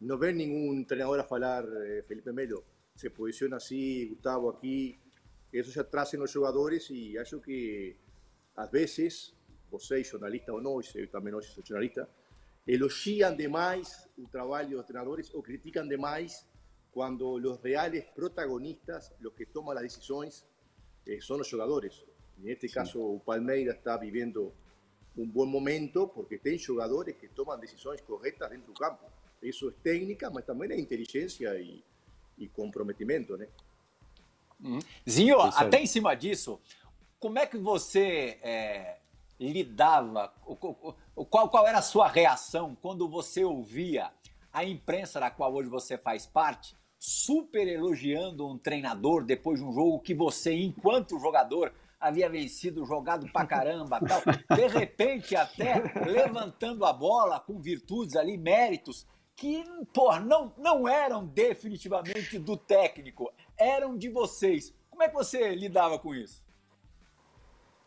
[0.00, 2.64] Não vem nenhum treinador a falar, eh, Felipe Melo,
[2.96, 4.98] se posiciona assim, Gustavo aqui.
[5.52, 7.96] Isso já trazem os jogadores e acho que,
[8.56, 9.34] às vezes,
[9.70, 12.08] vocês, jornalistas ou não, eu também hoje sou jornalista,
[12.66, 16.46] elogiam demais o trabalho dos treinadores ou criticam demais
[16.94, 20.46] quando os reales protagonistas, os que tomam as decisões,
[21.06, 22.04] eh, são os jogadores.
[22.38, 22.74] Neste sí.
[22.74, 24.54] caso, o Palmeiras está vivendo
[25.16, 29.04] um bom momento porque tem jogadores que tomam decisões corretas dentro do campo.
[29.42, 31.84] Isso é técnica, mas também é inteligência e,
[32.38, 33.36] e comprometimento?
[34.62, 34.78] Uhum.
[35.08, 36.60] Zinho, até em cima disso,
[37.18, 38.98] como é que você é,
[39.38, 40.28] lidava,
[41.28, 44.12] qual, qual era a sua reação quando você ouvia
[44.52, 49.74] a imprensa da qual hoje você faz parte super elogiando um treinador depois de um
[49.74, 54.22] jogo que você, enquanto jogador, havia vencido, jogado pra caramba, tal.
[54.56, 59.62] De repente, até levantando a bola com virtudes ali, méritos, que,
[59.92, 64.74] pô, não, não eram definitivamente do técnico, eram de vocês.
[64.88, 66.42] Como é que você lidava com isso?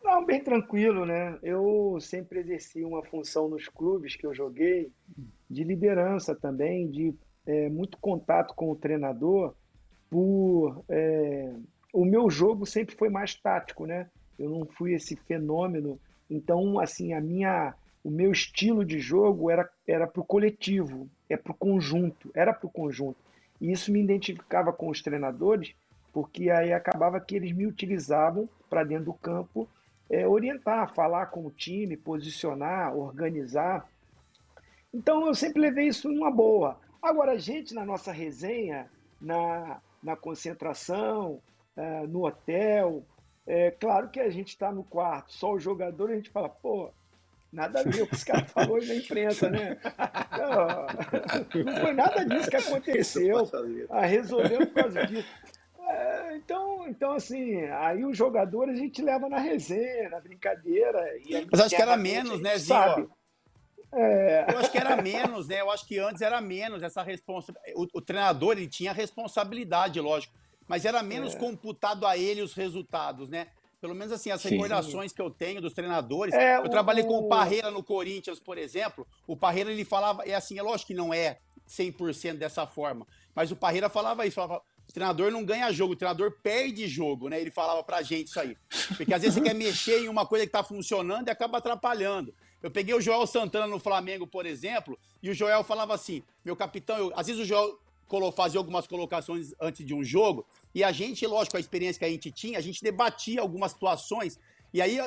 [0.00, 1.36] Não, bem tranquilo, né?
[1.42, 4.92] Eu sempre exerci uma função nos clubes que eu joguei
[5.50, 7.12] de liderança também, de
[7.48, 9.54] é, muito contato com o treinador,
[10.10, 11.50] por é,
[11.94, 14.06] o meu jogo sempre foi mais tático, né?
[14.38, 15.98] Eu não fui esse fenômeno.
[16.30, 21.38] Então, assim, a minha, o meu estilo de jogo era era para o coletivo, é
[21.38, 23.18] para o conjunto, era para o conjunto.
[23.58, 25.74] E isso me identificava com os treinadores,
[26.12, 29.66] porque aí acabava que eles me utilizavam para dentro do campo
[30.10, 33.88] é, orientar, falar com o time, posicionar, organizar.
[34.92, 36.78] Então eu sempre levei isso numa boa.
[37.02, 41.40] Agora, a gente na nossa resenha, na, na concentração,
[41.76, 43.04] uh, no hotel,
[43.46, 46.90] é claro que a gente está no quarto, só o jogador, a gente fala, pô,
[47.52, 49.78] nada a ver o que esse cara falou na imprensa, né?
[51.54, 53.48] Não, não foi nada disso que aconteceu.
[53.88, 55.28] Ah, resolveu por causa disso.
[55.88, 61.00] É, então, então, assim, aí o jogador a gente leva na resenha, na brincadeira.
[61.50, 63.10] Mas acho que era menos, né, Zinho?
[63.92, 64.46] É...
[64.52, 65.60] Eu acho que era menos, né?
[65.60, 67.74] Eu acho que antes era menos essa responsabilidade.
[67.76, 70.34] O, o, treinador ele tinha responsabilidade, lógico,
[70.66, 71.38] mas era menos é.
[71.38, 73.48] computado a ele os resultados, né?
[73.80, 76.34] Pelo menos assim, as recordações que eu tenho dos treinadores.
[76.34, 79.06] É, eu o, trabalhei com o Parreira no Corinthians, por exemplo.
[79.26, 83.52] O Parreira ele falava, é assim, é lógico que não é 100% dessa forma, mas
[83.52, 87.40] o Parreira falava isso, falava, o treinador não ganha jogo, o treinador perde jogo, né?
[87.40, 88.56] Ele falava pra gente isso aí.
[88.96, 92.34] Porque às vezes você quer mexer em uma coisa que tá funcionando e acaba atrapalhando.
[92.62, 96.56] Eu peguei o Joel Santana no Flamengo, por exemplo, e o Joel falava assim: meu
[96.56, 97.12] capitão, eu...
[97.14, 97.78] às vezes o Joel
[98.34, 102.10] fazia algumas colocações antes de um jogo, e a gente, lógico, a experiência que a
[102.10, 104.38] gente tinha, a gente debatia algumas situações,
[104.72, 104.98] e aí,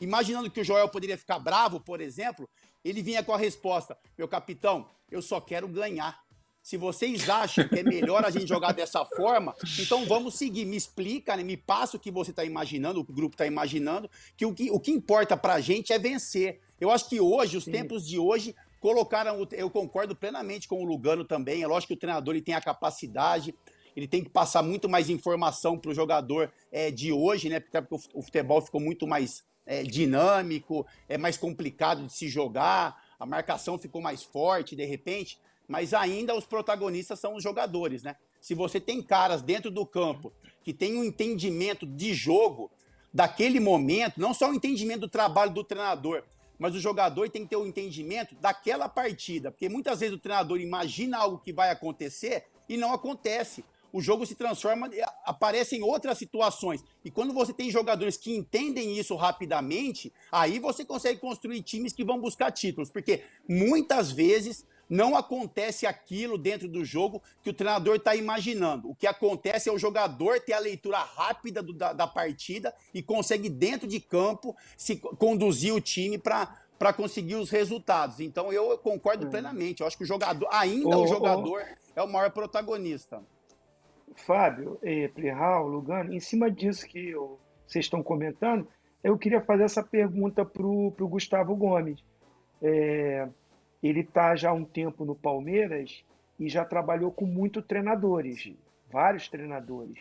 [0.00, 2.48] imaginando que o Joel poderia ficar bravo, por exemplo,
[2.84, 6.22] ele vinha com a resposta: meu capitão, eu só quero ganhar.
[6.64, 10.64] Se vocês acham que é melhor a gente jogar dessa forma, então vamos seguir.
[10.64, 11.42] Me explica, né?
[11.42, 14.54] me passa o que você está imaginando, o que o grupo está imaginando, que o,
[14.54, 16.62] que o que importa para a gente é vencer.
[16.84, 17.72] Eu acho que hoje, os Sim.
[17.72, 19.46] tempos de hoje, colocaram.
[19.52, 21.62] Eu concordo plenamente com o Lugano também.
[21.62, 23.54] É lógico que o treinador ele tem a capacidade,
[23.96, 27.60] ele tem que passar muito mais informação para o jogador é, de hoje, né?
[27.60, 27.78] Porque
[28.12, 33.78] o futebol ficou muito mais é, dinâmico, é mais complicado de se jogar, a marcação
[33.78, 38.16] ficou mais forte de repente mas ainda os protagonistas são os jogadores, né?
[38.40, 42.70] Se você tem caras dentro do campo que tem um entendimento de jogo
[43.12, 46.22] daquele momento, não só o entendimento do trabalho do treinador,
[46.58, 50.20] mas o jogador tem que ter o um entendimento daquela partida, porque muitas vezes o
[50.20, 53.64] treinador imagina algo que vai acontecer e não acontece.
[53.92, 54.90] O jogo se transforma,
[55.24, 56.82] aparecem outras situações.
[57.04, 62.04] E quando você tem jogadores que entendem isso rapidamente, aí você consegue construir times que
[62.04, 67.96] vão buscar títulos, porque muitas vezes não acontece aquilo dentro do jogo que o treinador
[67.96, 68.90] está imaginando.
[68.90, 73.02] O que acontece é o jogador ter a leitura rápida do, da, da, partida e
[73.02, 78.20] consegue, dentro de campo, se conduzir o time para conseguir os resultados.
[78.20, 79.30] Então eu concordo hum.
[79.30, 79.80] plenamente.
[79.80, 81.64] Eu acho que o jogador, ainda o jogador,
[81.96, 83.20] é o maior protagonista.
[84.14, 88.68] Fábio, eh, Plihal, Lugano, em cima disso que eu, vocês estão comentando,
[89.02, 91.98] eu queria fazer essa pergunta para o Gustavo Gomes.
[92.62, 93.28] É,
[93.88, 96.02] ele está já há um tempo no Palmeiras
[96.40, 98.50] e já trabalhou com muitos treinadores,
[98.90, 99.98] vários treinadores.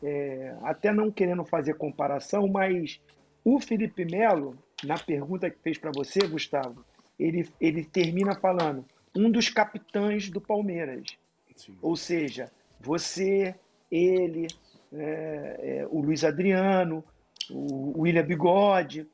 [0.00, 3.00] É, até não querendo fazer comparação, mas
[3.44, 6.84] o Felipe Melo, na pergunta que fez para você, Gustavo,
[7.18, 8.84] ele, ele termina falando
[9.16, 11.18] um dos capitães do Palmeiras.
[11.56, 11.76] Sim.
[11.82, 13.52] Ou seja, você,
[13.90, 14.46] ele,
[14.92, 17.02] é, é, o Luiz Adriano,
[17.50, 19.08] o William Bigode,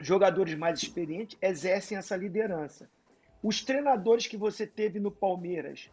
[0.00, 2.88] jogadores mais experientes exercem essa liderança.
[3.44, 5.90] Os treinadores que você teve no Palmeiras,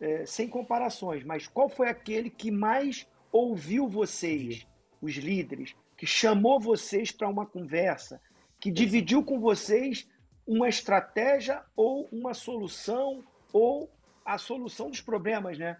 [0.00, 4.66] é, sem comparações, mas qual foi aquele que mais ouviu vocês,
[5.02, 8.18] os líderes, que chamou vocês para uma conversa,
[8.58, 10.08] que dividiu com vocês
[10.46, 13.22] uma estratégia ou uma solução
[13.52, 13.90] ou
[14.24, 15.78] a solução dos problemas, né?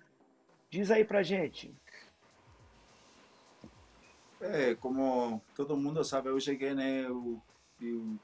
[0.69, 1.75] Diz aí pra gente.
[4.43, 7.07] É, como todo mundo sabe, eu cheguei, né?
[7.07, 7.41] Eu,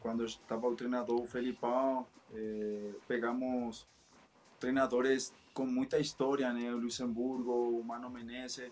[0.00, 3.86] quando estava o treinador o Felipão, eh, pegamos
[4.58, 6.72] treinadores com muita história, né?
[6.72, 8.70] O Luxemburgo, o Mano Menezes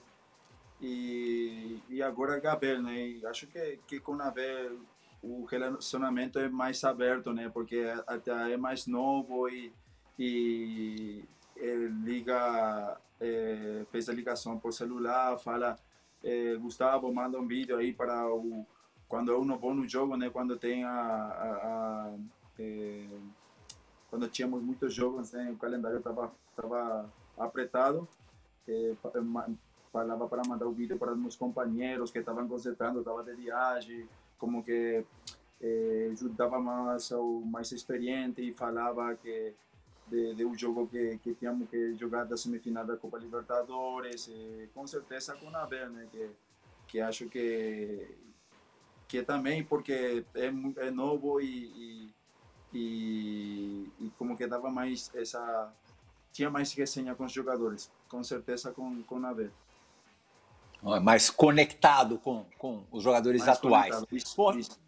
[0.80, 3.08] e, e agora Gabriel, né?
[3.08, 4.80] E acho que, que com Abel
[5.22, 7.48] o relacionamento é mais aberto, né?
[7.48, 9.72] Porque até é mais novo e,
[10.18, 11.24] e
[12.04, 15.78] liga, é, fez a ligação por celular, fala,
[16.24, 18.66] é, Gustavo, manda um vídeo aí para o
[19.12, 20.30] quando eu não vou no jogo, né?
[20.30, 22.14] Quando tem a, a, a
[22.58, 23.06] é,
[24.08, 25.50] quando tínhamos muitos jogos, né?
[25.52, 28.08] O calendário estava tava apertado.
[28.66, 28.94] É,
[29.92, 34.64] falava para mandar o vídeo para meus companheiros que estavam concentrando, estava de viagem, como
[34.64, 35.04] que
[35.60, 39.52] eh, ajudava mais ao mais experiente e falava que
[40.08, 44.68] de, de um jogo que, que tínhamos que jogar da semifinal da Copa Libertadores, eh,
[44.72, 46.30] com certeza com a Abel, né, que,
[46.88, 48.22] que acho que
[49.12, 50.46] que também porque é,
[50.86, 52.14] é novo e, e,
[52.72, 55.70] e, e como que dava mais essa
[56.32, 59.50] tinha mais resenha com os jogadores, com certeza com, com Abel
[61.02, 64.04] mais conectado com, com os jogadores mais atuais.
[64.10, 64.80] Isso, isso.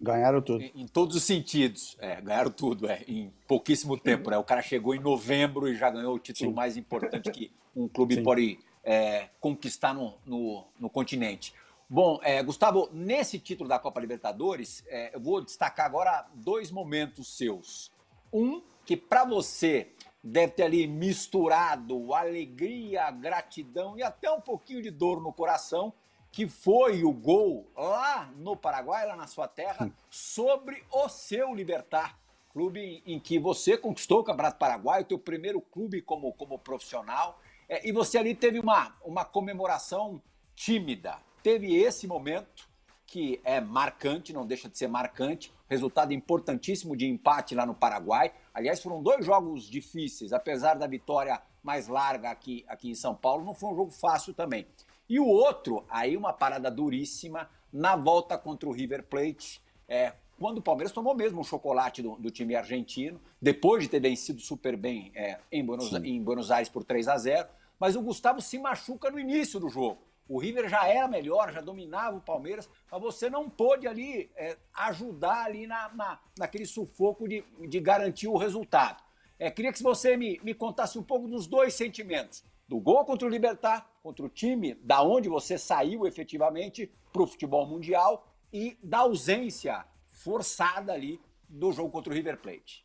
[0.00, 0.62] Ganharam tudo.
[0.62, 1.96] Em, em, todos os sentidos.
[1.98, 4.30] É, ganharam tudo, é, em pouquíssimo tempo.
[4.30, 4.38] Né?
[4.38, 6.56] O cara chegou em novembro e já ganhou o título Sim.
[6.56, 8.22] mais importante que um clube Sim.
[8.22, 11.52] pode é, conquistar no, no, no, continente.
[11.88, 17.36] Bom, é, Gustavo, nesse título da Copa Libertadores, é, eu vou destacar agora dois momentos
[17.36, 17.92] seus.
[18.32, 24.90] Um, que para você deve ter ali misturado alegria, gratidão e até um pouquinho de
[24.90, 25.92] dor no coração,
[26.32, 32.18] que foi o gol lá no Paraguai, lá na sua terra, sobre o seu Libertar,
[32.52, 37.40] clube em que você conquistou o Campeonato Paraguai, o teu primeiro clube como, como profissional,
[37.68, 40.20] é, e você ali teve uma, uma comemoração
[40.56, 41.24] tímida.
[41.46, 42.68] Teve esse momento
[43.06, 48.32] que é marcante, não deixa de ser marcante, resultado importantíssimo de empate lá no Paraguai.
[48.52, 53.44] Aliás, foram dois jogos difíceis, apesar da vitória mais larga aqui, aqui em São Paulo,
[53.44, 54.66] não foi um jogo fácil também.
[55.08, 60.58] E o outro, aí uma parada duríssima, na volta contra o River Plate, é, quando
[60.58, 64.76] o Palmeiras tomou mesmo um chocolate do, do time argentino, depois de ter vencido super
[64.76, 68.58] bem é, em, Buenos, em Buenos Aires por 3 a 0 mas o Gustavo se
[68.58, 70.05] machuca no início do jogo.
[70.28, 74.56] O River já era melhor, já dominava o Palmeiras, mas você não pôde ali é,
[74.74, 79.02] ajudar ali na, na, naquele sufoco de, de garantir o resultado.
[79.38, 82.42] É, queria que você me, me contasse um pouco dos dois sentimentos.
[82.66, 87.26] Do gol contra o Libertar, contra o time, da onde você saiu efetivamente para o
[87.26, 92.84] futebol mundial e da ausência forçada ali do jogo contra o River Plate.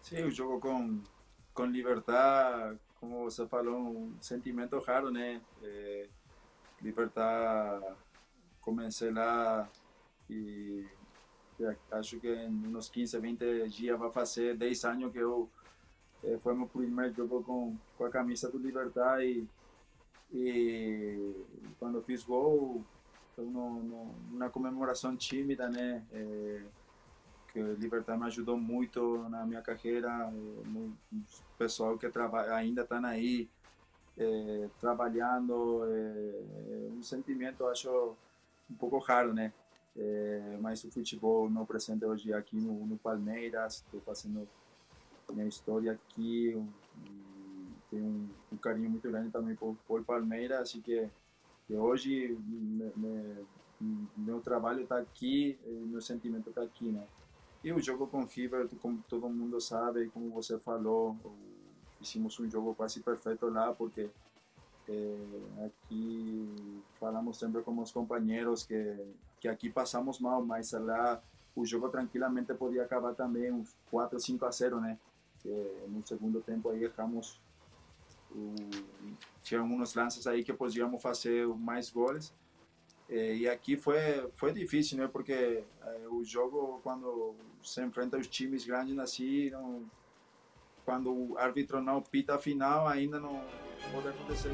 [0.00, 1.02] Sim, o jogo com,
[1.52, 5.40] com Libertar como você falou, um sentimento raro, né?
[5.60, 6.06] É,
[6.80, 7.80] Libertar,
[8.60, 9.68] comecei lá
[10.30, 10.86] e
[11.90, 15.50] acho que em uns 15, 20 dias vai fazer 10 anos que eu
[16.22, 19.48] é, foi meu primeiro jogo com, com a camisa do Libertar e,
[20.32, 21.34] e
[21.80, 22.84] quando fiz gol,
[23.34, 26.04] foi uma comemoração tímida, né?
[26.12, 26.62] É,
[27.52, 30.92] que Libertar me ajudou muito na minha carreira, o
[31.58, 32.06] pessoal que
[32.50, 33.48] ainda está aí
[34.16, 38.16] é, trabalhando, é, um sentimento acho
[38.70, 39.52] um pouco raro, né?
[39.94, 44.48] É, mas o futebol meu presente hoje aqui no, no Palmeiras, estou fazendo
[45.30, 46.52] minha história aqui,
[47.90, 51.08] tenho um, um, carinho muito grande também por, por Palmeiras, assim que,
[51.66, 53.46] que hoje me, me,
[54.16, 57.06] meu trabalho está aqui, meu sentimento está aqui, né?
[57.64, 61.16] E o jogo com River, como todo mundo sabe, como você falou,
[62.00, 64.10] hicimos um jogo quase perfeito lá, porque
[64.88, 68.96] é, aqui falamos sempre com os companheiros que,
[69.40, 71.22] que aqui passamos mal, mas lá
[71.54, 74.98] o jogo tranquilamente podia acabar também uns 4, 5 a 0, né?
[75.40, 75.48] Que
[75.88, 77.40] no segundo tempo aí erramos,
[78.32, 78.54] o,
[79.42, 82.34] tinha uns lances aí que podíamos fazer mais gols,
[83.08, 85.06] é, e aqui foi foi difícil, né?
[85.06, 85.62] Porque
[86.10, 89.84] o jogo quando se enfrenta os times grandes assim, não,
[90.84, 93.44] quando o árbitro não pita a final, ainda não
[93.92, 94.50] pode acontecer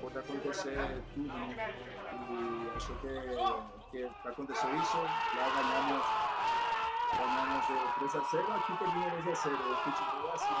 [0.00, 1.74] pode acontecer tudo, né?
[2.30, 3.08] E acho que
[3.90, 6.04] que aconteceu isso, lá ganhamos
[7.16, 9.56] ganhamos 3 a 0, aqui terminamos 2 a 0.
[9.56, 10.54] O futebol é assim.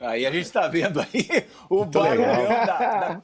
[0.00, 3.22] Aí a gente está vendo aí o barulhão da, da,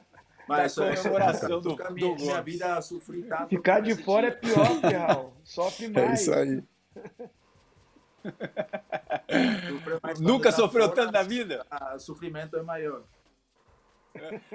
[0.51, 3.49] Mas, da comemoração do, do minha, minha vida sofri tanto.
[3.49, 5.33] Ficar de fora é pior, Ferral.
[5.43, 6.09] Sofre mais.
[6.09, 6.63] É isso aí.
[10.19, 11.65] Nunca sofreu fora, tanto na vida?
[11.95, 13.03] O sofrimento é maior.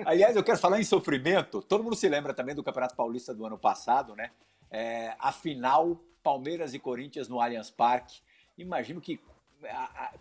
[0.04, 1.62] Aliás, eu quero falar em sofrimento.
[1.62, 4.30] Todo mundo se lembra também do Campeonato Paulista do ano passado, né?
[4.70, 8.20] É, a final, Palmeiras e Corinthians no Allianz Parque.
[8.58, 9.20] Imagino que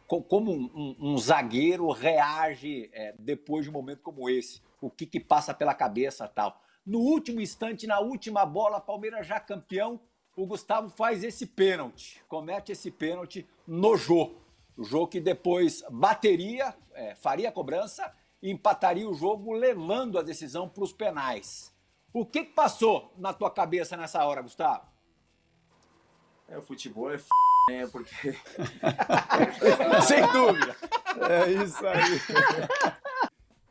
[0.07, 5.05] como um, um, um zagueiro reage é, depois de um momento como esse, o que,
[5.05, 6.61] que passa pela cabeça tal.
[6.85, 9.99] No último instante, na última bola, Palmeiras já campeão,
[10.35, 14.35] o Gustavo faz esse pênalti, comete esse pênalti no Jô.
[14.77, 20.21] O Jô que depois bateria, é, faria a cobrança e empataria o jogo, levando a
[20.21, 21.73] decisão para os penais.
[22.13, 24.85] O que, que passou na tua cabeça nessa hora, Gustavo?
[26.47, 27.27] É, o futebol é f...
[27.69, 27.87] né?
[27.87, 28.33] Porque.
[30.07, 30.75] Sem dúvida.
[31.29, 32.19] É isso aí.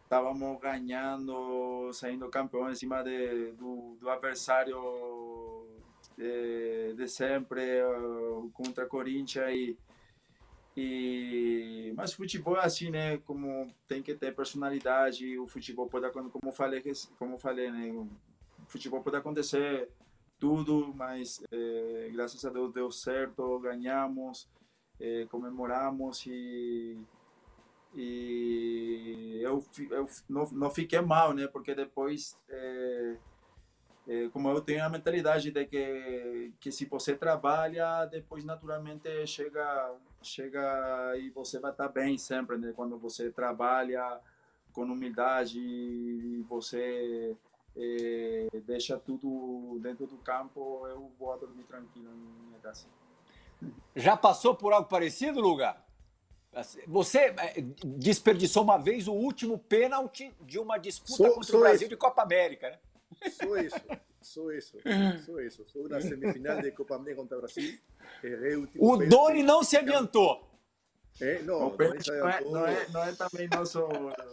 [0.02, 5.66] Estávamos ganhando, saindo campeão em cima de, do, do adversário
[6.16, 7.82] de, de sempre
[8.52, 9.76] contra Corinthians e,
[10.76, 16.52] e mas futebol é assim né como tem que ter personalidade o futebol pode como
[16.52, 16.82] falei
[17.18, 18.08] como falei né o
[18.66, 19.88] futebol pode acontecer
[20.44, 24.46] tudo mas eh, graças a Deus deu certo ganhamos
[25.00, 26.98] eh, comemoramos e
[27.94, 33.16] e eu, eu não, não fiquei mal né porque depois eh,
[34.06, 39.94] é, como eu tenho a mentalidade de que que se você trabalha depois naturalmente chega
[40.20, 42.74] chega e você vai estar bem sempre né?
[42.76, 44.20] quando você trabalha
[44.74, 47.34] com humildade você
[47.76, 52.86] é, deixa tudo dentro do campo eu vou dormir tranquilo na minha casa
[53.96, 55.76] já passou por algo parecido Luga
[56.86, 61.62] você é, desperdiçou uma vez o último pênalti de uma disputa sou, contra sou o
[61.62, 61.88] Brasil esse.
[61.88, 62.78] de Copa América né?
[63.30, 63.80] Sou isso,
[64.20, 64.78] sou isso,
[65.24, 65.64] sou isso.
[65.68, 67.78] Sou na semifinal de Copa América contra o Brasil.
[68.78, 70.50] o, o Doni não se adiantou.
[71.20, 72.52] É, não, o não, se adiantou.
[72.52, 73.86] Não, é, não é também nosso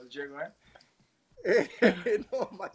[0.09, 0.51] Diego, é?
[1.81, 2.71] É, não, mas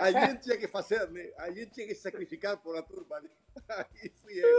[0.00, 1.30] a gente tinha que fazer, né?
[1.38, 3.20] A gente tinha que sacrificar por a turma.
[3.20, 3.28] Né?
[3.68, 4.58] Aí fui eu.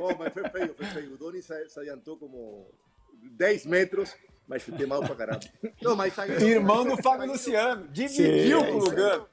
[0.00, 1.14] Oh, mas foi feio, foi feio.
[1.14, 2.70] O Doni se, se adiantou como
[3.14, 4.14] 10 metros
[4.46, 5.40] mas chutei mal pra caramba.
[5.80, 9.28] Não, mas Irmão do Fábio Luciano, dividiu com o Lugano.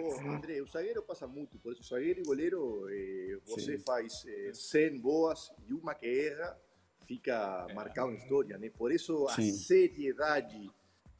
[0.00, 3.84] Oh, André, o zagueiro passa muito, por isso o zagueiro e goleiro, eh, você Sim.
[3.84, 6.58] faz eh, 100 boas e uma que erra,
[7.06, 7.74] fica é.
[7.74, 8.70] marcado na história, né?
[8.70, 9.50] Por isso Sim.
[9.50, 10.68] a seriedade,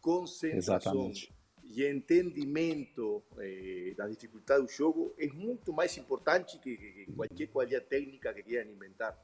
[0.05, 1.33] concentração Exatamente.
[1.65, 7.87] e entendimento eh, da dificuldade do jogo é muito mais importante que, que qualquer qualidade
[7.87, 9.19] técnica que queiram inventar.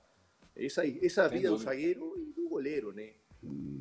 [0.56, 3.12] Essa, essa vida do zagueiro e do goleiro, né?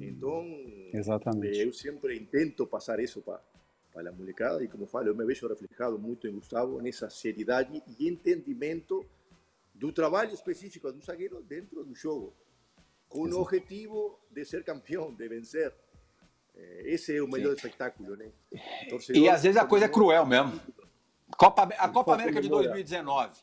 [0.02, 0.46] Então,
[0.94, 1.58] Exatamente.
[1.58, 3.42] eu sempre intento passar isso para
[3.92, 7.82] para a molecada e como falo, eu me vejo reflejado muito em Gustavo nessa seriedade
[7.98, 9.04] e entendimento
[9.74, 12.34] do trabalho específico do zagueiro dentro do jogo,
[13.08, 15.74] com o objetivo de ser campeão, de vencer.
[16.86, 17.68] Esse é o melhor Sim.
[17.68, 18.32] espetáculo, né?
[18.90, 20.60] Torcedor, e às vezes a coisa é cruel mesmo.
[21.38, 23.42] Copa, a Copa América de 2019.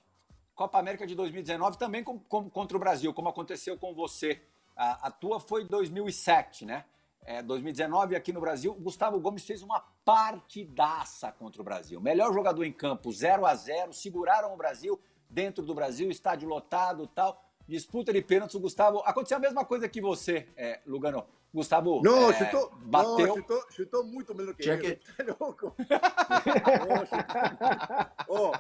[0.55, 4.41] Copa América de 2019 também com, com, contra o Brasil, como aconteceu com você.
[4.75, 6.85] A, a tua foi 2007, né?
[7.27, 12.01] é, 2019 aqui no Brasil, o Gustavo Gomes fez uma partidaça contra o Brasil.
[12.01, 14.99] Melhor jogador em campo, 0 a 0 seguraram o Brasil
[15.29, 17.43] dentro do Brasil, estádio lotado tal.
[17.69, 19.03] Disputa de pênaltis, o Gustavo.
[19.05, 21.27] Aconteceu a mesma coisa que você, é, Lugano.
[21.53, 23.27] Gustavo não, é, chutou, bateu.
[23.27, 24.97] Não, chutou, chutou muito melhor que Tinha Que...
[24.97, 25.75] Tá louco?
[28.29, 28.53] oh,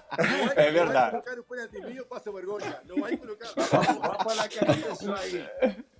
[0.57, 1.17] é verdade.
[1.17, 2.81] Não vai colocar o pênalti meu, passa vergonha.
[2.87, 3.49] Não vai colocar.
[3.55, 5.47] Vamos falar que aconteceu aí.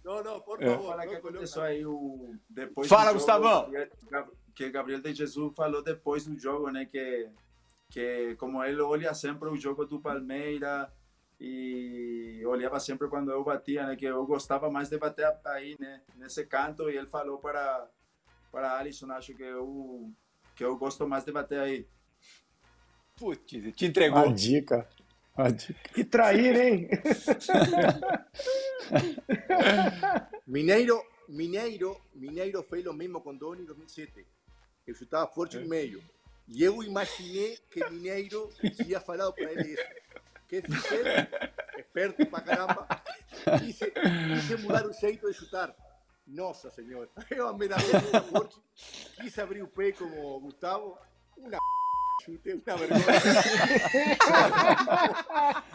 [0.05, 0.91] Não, não, por favor.
[0.91, 2.35] Falar que aconteceu aí o...
[2.49, 3.71] depois Fala, Gustavão.
[4.55, 6.87] Que Gabriel de Jesus falou depois do jogo, né?
[6.87, 7.29] Que,
[7.91, 10.89] que como ele olha sempre o jogo do Palmeiras
[11.39, 16.01] e olhava sempre quando eu batia, né, que eu gostava mais de bater aí, né,
[16.17, 17.89] nesse canto, e ele falou para
[18.51, 20.11] para Alisson, acho que eu
[20.55, 21.87] que eu gosto mais de bater aí.
[23.17, 24.19] Putz, te entregou.
[24.19, 24.89] A dica.
[25.37, 25.91] A dica.
[25.93, 26.89] Que trair, hein?
[30.47, 34.25] Mineiro, Mineiro, Mineiro fez o mesmo com Doni em 2007.
[34.87, 36.03] Eu chutava forte no meio.
[36.49, 39.85] E eu imaginei que Mineiro tinha falado para ele isso.
[40.49, 40.85] Que fiz
[41.79, 42.87] Esperto pra caramba.
[43.59, 45.75] Quise, quise mudar o jeito de chutar.
[46.27, 48.57] Nossa Senhora, eu ameaçei muito forte.
[49.21, 50.99] Quise abrir o pé como Gustavo.
[51.37, 51.59] Uma
[52.25, 53.03] chutei uma vergonha.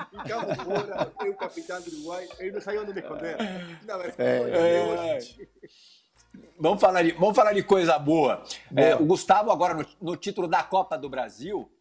[0.10, 1.14] Ficamos fora.
[1.24, 3.38] Eu, capitão do Uruguai, ele não sabia onde me esconder.
[3.84, 4.30] Uma vergonha.
[4.58, 5.20] É, é.
[6.60, 8.44] Vamos falar de, vamos falar de coisa boa.
[8.76, 11.72] É, o Gustavo, agora no, no título da Copa do Brasil,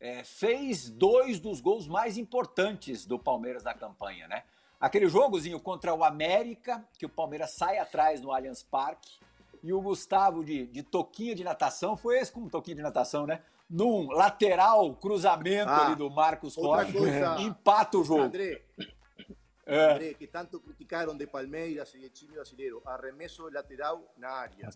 [0.00, 4.44] é, fez dois dos gols mais importantes do Palmeiras na campanha, né?
[4.80, 9.20] Aquele jogozinho contra o América, que o Palmeiras sai atrás no Allianz Parque,
[9.62, 13.26] e o Gustavo de, de toquinho de natação, foi esse com um toquinho de natação,
[13.26, 13.42] né?
[13.68, 16.90] Num lateral cruzamento ah, ali do Marcos Rocha,
[17.38, 18.22] empata o jogo.
[18.22, 18.64] André,
[19.66, 19.92] é.
[19.92, 24.70] André, que tanto criticaram de Palmeiras e de time brasileiro, arremesso lateral na área.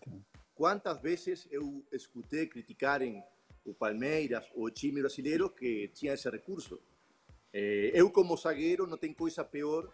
[0.53, 3.23] Quantas vezes eu escutei criticarem
[3.65, 6.79] o Palmeiras, o time brasileiro que tinha esse recurso.
[7.51, 9.91] Eh, eu, como zagueiro, não tem coisa pior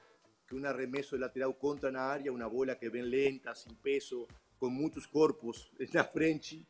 [0.48, 4.28] que um arremesso de lateral contra na área, uma bola que vem lenta, sem peso,
[4.60, 6.68] com muitos corpos na frente.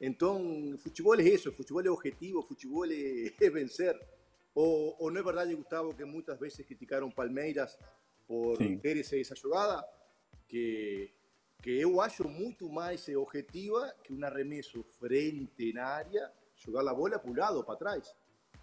[0.00, 3.98] Então, futebol é isso, futebol é objetivo, futebol é, é vencer.
[4.54, 7.76] Ou, ou, não é verdade, Gustavo, que muitas vezes criticaram Palmeiras
[8.26, 8.78] por Sim.
[8.78, 9.84] ter essa jogada?
[10.48, 11.12] Que,
[11.62, 17.18] que eu acho muito mais objetiva que um arremesso frente na área, jogar a bola
[17.18, 18.14] para o lado para trás.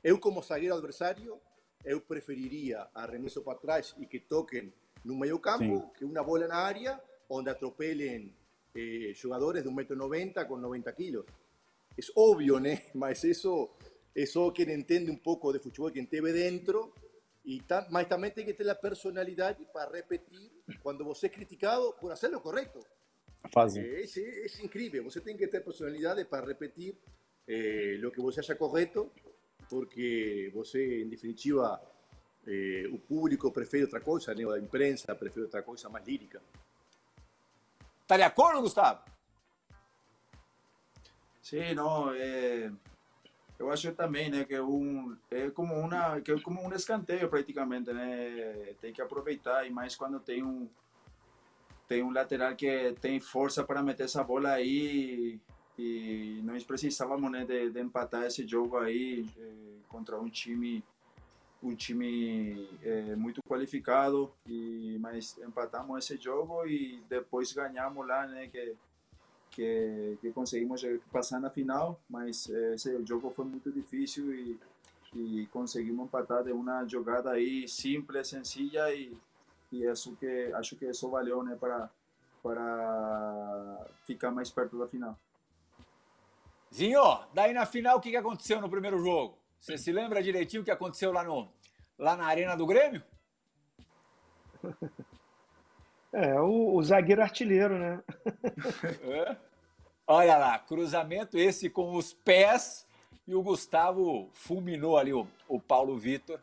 [0.04, 1.40] Eu, como zagueiro adversário,
[1.84, 4.74] eu preferiria arremesso para trás e que toquem
[5.04, 5.90] no meio campo Sim.
[5.98, 8.34] que uma bola na área onde atropelem
[8.76, 11.26] eh, jogadores de 1,90m com 90 quilos.
[11.98, 12.84] É óbvio, né?
[12.94, 13.70] Mas isso
[14.16, 16.94] é só quem entende um pouco de futebol, quem teve dentro,
[17.44, 21.94] e tá, mas também tem que ter a personalidade para repetir quando você é criticado
[21.94, 22.80] por fazer o correto.
[23.52, 23.84] Fácil.
[23.84, 26.98] É, é, é, incrível, você tem que ter personalidade para repetir
[27.48, 29.12] eh, o que você acha correto,
[29.70, 31.82] porque você, em definitiva,
[32.48, 34.44] eh, o público prefere outra coisa, né?
[34.52, 36.42] a imprensa prefere outra coisa mais lírica.
[38.02, 39.02] Está de acordo, Gustavo?
[41.42, 42.72] Sim, não, é,
[43.58, 47.30] eu acho também, né, que é um é como uma que é como um escanteio
[47.30, 48.74] praticamente, né?
[48.82, 50.68] Tem que aproveitar e mais quando tem um
[51.88, 55.40] tem um lateral que tem força para meter essa bola aí
[55.78, 60.84] e nós precisávamos né, de, de empatar esse jogo aí eh, contra um time
[61.64, 64.32] um time é, muito qualificado.
[64.48, 68.76] E mas empatamos esse jogo e depois ganhamos lá né que
[69.52, 72.00] que, que conseguimos passar na final.
[72.10, 74.60] Mas esse jogo foi muito difícil e,
[75.14, 79.16] e conseguimos empatar de uma jogada aí simples sencilla e
[79.72, 81.90] e isso que acho que isso valeu né para
[82.44, 85.18] para ficar mais perto da final
[86.76, 90.66] Zinho daí na final o que aconteceu no primeiro jogo você se lembra direitinho o
[90.66, 91.52] que aconteceu lá, no,
[91.98, 93.04] lá na Arena do Grêmio?
[96.18, 98.02] É, o, o zagueiro artilheiro, né?
[99.04, 99.36] É.
[100.08, 102.88] Olha lá, cruzamento esse com os pés
[103.28, 106.40] e o Gustavo fulminou ali o, o Paulo Vitor.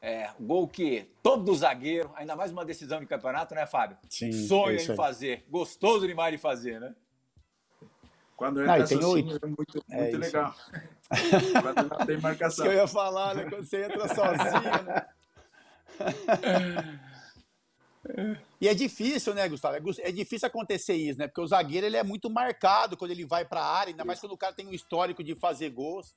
[0.00, 3.96] É, gol que todo zagueiro, ainda mais uma decisão de campeonato, né, Fábio?
[4.10, 5.44] Sim, Sonha é em fazer.
[5.48, 6.92] Gostoso demais de fazer, né?
[8.36, 10.54] Quando entra não, sozinho é muito, é muito legal.
[11.62, 12.66] Quando não tem marcação.
[12.66, 13.46] que eu ia falar, né?
[13.48, 15.06] Quando você entra sozinho, né?
[18.60, 19.76] E é difícil, né, Gustavo?
[19.76, 21.26] É, é difícil acontecer isso, né?
[21.26, 24.20] Porque o zagueiro ele é muito marcado quando ele vai para a área, ainda mais
[24.20, 26.14] quando o cara tem um histórico de fazer gols.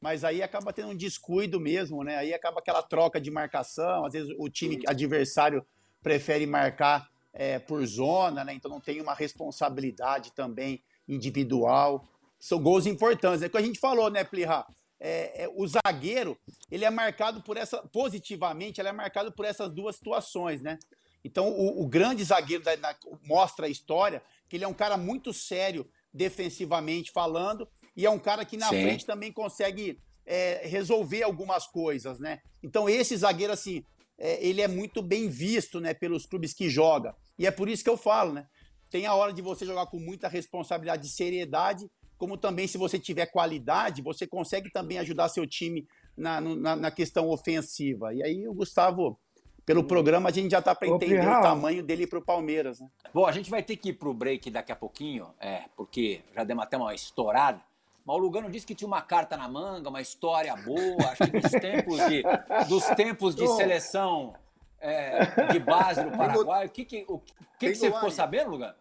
[0.00, 2.16] Mas aí acaba tendo um descuido mesmo, né?
[2.16, 4.04] Aí acaba aquela troca de marcação.
[4.04, 5.64] Às vezes o time adversário
[6.02, 8.52] prefere marcar é, por zona, né?
[8.52, 12.08] Então não tem uma responsabilidade também individual.
[12.38, 13.42] São gols importantes.
[13.42, 14.66] É o que a gente falou, né, Plirra?
[15.00, 16.36] É, é, o zagueiro,
[16.70, 20.78] ele é marcado por essa, positivamente, ele é marcado por essas duas situações, né?
[21.24, 24.96] Então, o, o grande zagueiro da, da, mostra a história que ele é um cara
[24.96, 28.82] muito sério defensivamente falando e é um cara que na Sim.
[28.82, 32.40] frente também consegue é, resolver algumas coisas, né?
[32.62, 33.84] Então, esse zagueiro, assim,
[34.18, 37.14] é, ele é muito bem visto, né, pelos clubes que joga.
[37.38, 38.46] E é por isso que eu falo, né?
[38.90, 42.98] Tem a hora de você jogar com muita responsabilidade e seriedade, como também se você
[42.98, 45.86] tiver qualidade, você consegue também ajudar seu time
[46.16, 48.12] na, na, na questão ofensiva.
[48.12, 49.18] E aí o Gustavo,
[49.64, 52.80] pelo programa, a gente já está para entender o tamanho dele para o Palmeiras.
[52.80, 52.88] Né?
[53.14, 56.22] Bom, a gente vai ter que ir para o break daqui a pouquinho, é, porque
[56.34, 57.60] já demos até uma estourada.
[58.04, 61.38] Mas o Lugano disse que tinha uma carta na manga, uma história boa, acho que
[61.38, 62.22] dos tempos de,
[62.66, 64.34] dos tempos de seleção
[64.80, 66.66] é, de base no Paraguai.
[66.66, 67.18] O que, que, o
[67.58, 68.74] que, que você ficou sabendo, Lugan?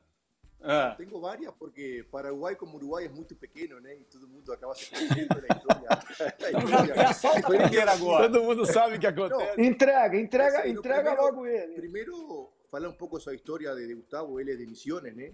[0.62, 0.96] Ah.
[0.98, 3.96] Tenho várias, porque Paraguai como Uruguai é muito pequeno, né?
[3.96, 6.50] E todo mundo acaba se conhecendo na história.
[6.50, 8.30] então já, já solta a primeira agora.
[8.30, 9.58] Todo mundo sabe o que acontece.
[9.58, 11.74] Não, entrega, entrega, assim, entrega primeiro, logo ele.
[11.76, 15.32] Primeiro, falar um pouco sobre a história de Gustavo, ele é de Misiones, né?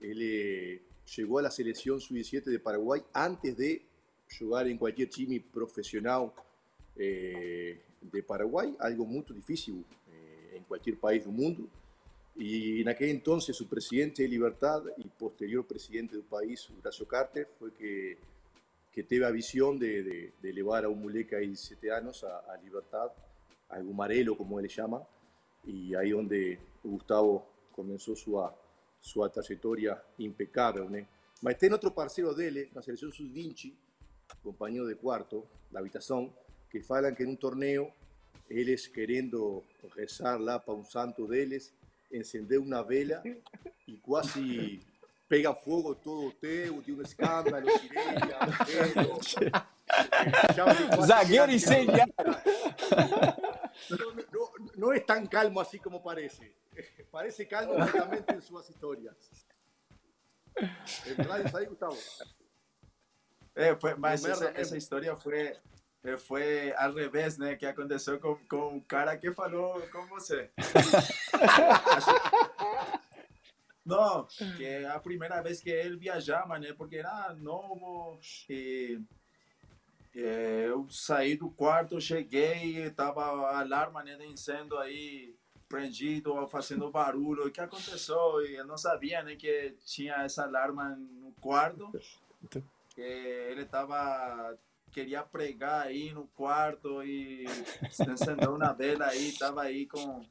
[0.00, 3.82] Ele chegou à seleção sub-17 de Paraguai antes de
[4.28, 6.34] jogar em qualquer time profissional
[6.98, 11.68] eh, de Paraguay, algo muy difícil eh, en cualquier país del mundo.
[12.34, 17.46] Y en aquel entonces su presidente de Libertad y posterior presidente del país, Horacio Carter,
[17.58, 18.18] fue que,
[18.92, 23.10] que tuvo la visión de, elevar a un muleca de 17 años a, Libertad,
[23.70, 25.02] a Gumarelo, como él le llama,
[25.64, 28.38] y ahí donde Gustavo comenzó su,
[29.00, 30.88] su trayectoria impecable.
[30.88, 31.06] ¿no?
[31.42, 31.92] Mas tem outro
[32.34, 33.74] dele, na seleção sub-20,
[34.42, 36.32] companheiro de quarto, da habitação,
[36.70, 37.92] que falan que en un torneo,
[38.48, 39.64] ellos queriendo
[39.94, 41.72] rezar lá para un santo deles,
[42.10, 43.22] encender una vela
[43.86, 44.80] y casi
[45.28, 48.38] pega fogo todo o teu, de um escândalo, sireia,
[51.04, 52.14] Zagueiro incendiário.
[53.90, 56.54] No, no, no es tan calmo así como parece.
[57.10, 59.16] Parece calmo únicamente en sus historias.
[61.06, 61.96] ¿Es verdad isso aí, Gustavo?
[63.54, 65.56] É, foi, mas essa, essa, história foi,
[66.16, 67.56] foi ao revés, né?
[67.56, 70.50] Que aconteceu com, com o cara que falou com você.
[73.84, 74.26] Não,
[74.56, 76.72] que é a primeira vez que ele viajava, né?
[76.72, 78.18] Porque era novo.
[78.50, 79.00] E,
[80.14, 83.22] e eu saí do quarto, cheguei, tava
[83.58, 85.36] alarma né, de incêndio aí
[85.68, 87.46] prendido, fazendo barulho.
[87.46, 88.44] O que aconteceu?
[88.44, 91.92] E eu não sabia né, que tinha essa alarma no quarto.
[92.94, 94.56] Que ele tava
[94.96, 97.44] queria pregar aí no quarto e
[98.10, 100.24] acendeu uma vela aí, tava aí com,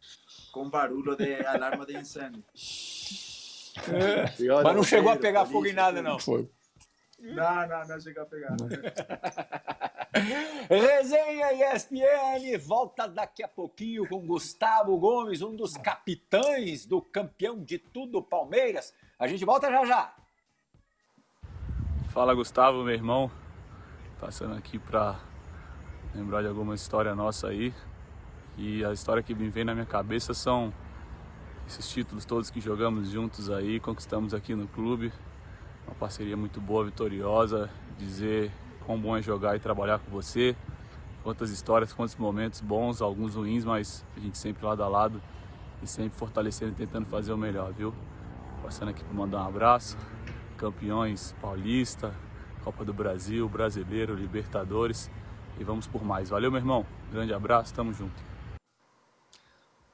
[0.51, 2.43] com barulho de alarma de incêndio.
[3.87, 4.23] É.
[4.63, 6.17] Mas não chegou a pegar fogo em nada, não.
[6.17, 6.49] Foi.
[7.19, 8.55] Não, não, não chegou a pegar.
[10.67, 17.77] Resenha ESPN volta daqui a pouquinho com Gustavo Gomes, um dos capitães do campeão de
[17.77, 18.95] tudo Palmeiras.
[19.19, 20.15] A gente volta já já.
[22.09, 23.44] Fala Gustavo, meu irmão.
[24.25, 25.19] Passando aqui para
[26.15, 27.71] lembrar de alguma história nossa aí.
[28.57, 30.73] E a história que me vem na minha cabeça são
[31.67, 35.13] esses títulos todos que jogamos juntos aí, conquistamos aqui no clube.
[35.85, 37.69] Uma parceria muito boa, vitoriosa.
[37.99, 38.51] Dizer
[38.83, 40.55] quão bom é jogar e trabalhar com você.
[41.21, 45.21] Quantas histórias, quantos momentos bons, alguns ruins, mas a gente sempre lado a lado
[45.83, 47.93] e sempre fortalecendo e tentando fazer o melhor, viu?
[48.63, 49.95] Passando aqui para mandar um abraço.
[50.57, 52.11] Campeões paulista,
[52.65, 55.11] Copa do Brasil, Brasileiro, Libertadores
[55.59, 56.29] e vamos por mais.
[56.29, 56.83] Valeu, meu irmão.
[57.11, 58.15] Grande abraço, tamo junto.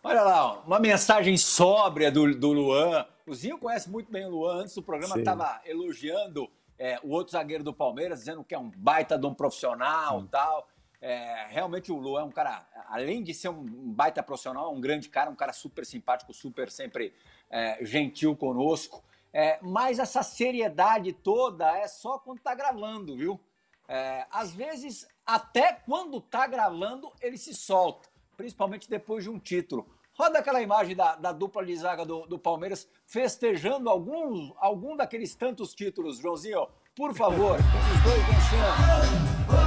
[0.02, 3.06] Olha lá, uma mensagem sóbria do, do Luan.
[3.28, 4.62] O Zinho conhece muito bem o Luan.
[4.62, 6.50] Antes do programa estava elogiando
[6.80, 10.28] é, o outro zagueiro do Palmeiras, dizendo que é um baita de um profissional e
[10.30, 10.66] tal.
[11.02, 14.80] É, realmente o Luan é um cara, além de ser um baita profissional, é um
[14.80, 17.14] grande cara, um cara super simpático, super sempre
[17.50, 19.04] é, gentil conosco.
[19.34, 23.40] É, mas essa seriedade toda é só quando tá gravando, viu?
[23.88, 29.88] É, às vezes, até quando tá gravando, ele se solta, principalmente depois de um título.
[30.14, 35.34] Roda aquela imagem da, da dupla de zaga do, do, Palmeiras festejando alguns, algum daqueles
[35.36, 36.68] tantos títulos, Joãozinho.
[36.96, 39.61] Por favor, os dois dançando.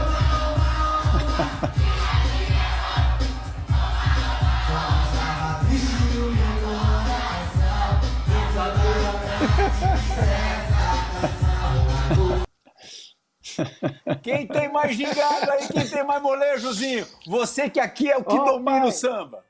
[14.23, 17.07] Quem tem mais gingado aí, quem tem mais molejozinho?
[17.27, 18.89] Você que aqui é o que oh, domina pai.
[18.89, 19.45] o samba.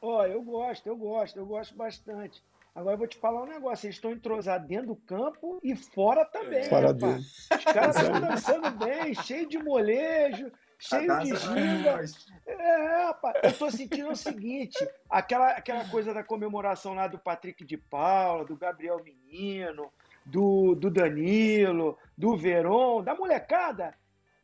[0.00, 2.42] Ó, oh, eu gosto, eu gosto, eu gosto bastante.
[2.74, 6.24] Agora eu vou te falar um negócio, eles estão entrosados dentro do campo e fora
[6.24, 6.64] também.
[6.64, 7.20] Fora dele.
[7.20, 10.50] Os caras estão dançando bem, cheio de molejo,
[10.88, 12.04] cheio de ginga.
[12.46, 17.64] É, rapaz, eu tô sentindo o seguinte, aquela, aquela coisa da comemoração lá do Patrick
[17.64, 19.90] de Paula, do Gabriel Menino,
[20.24, 23.94] do, do Danilo, do Veron, da molecada,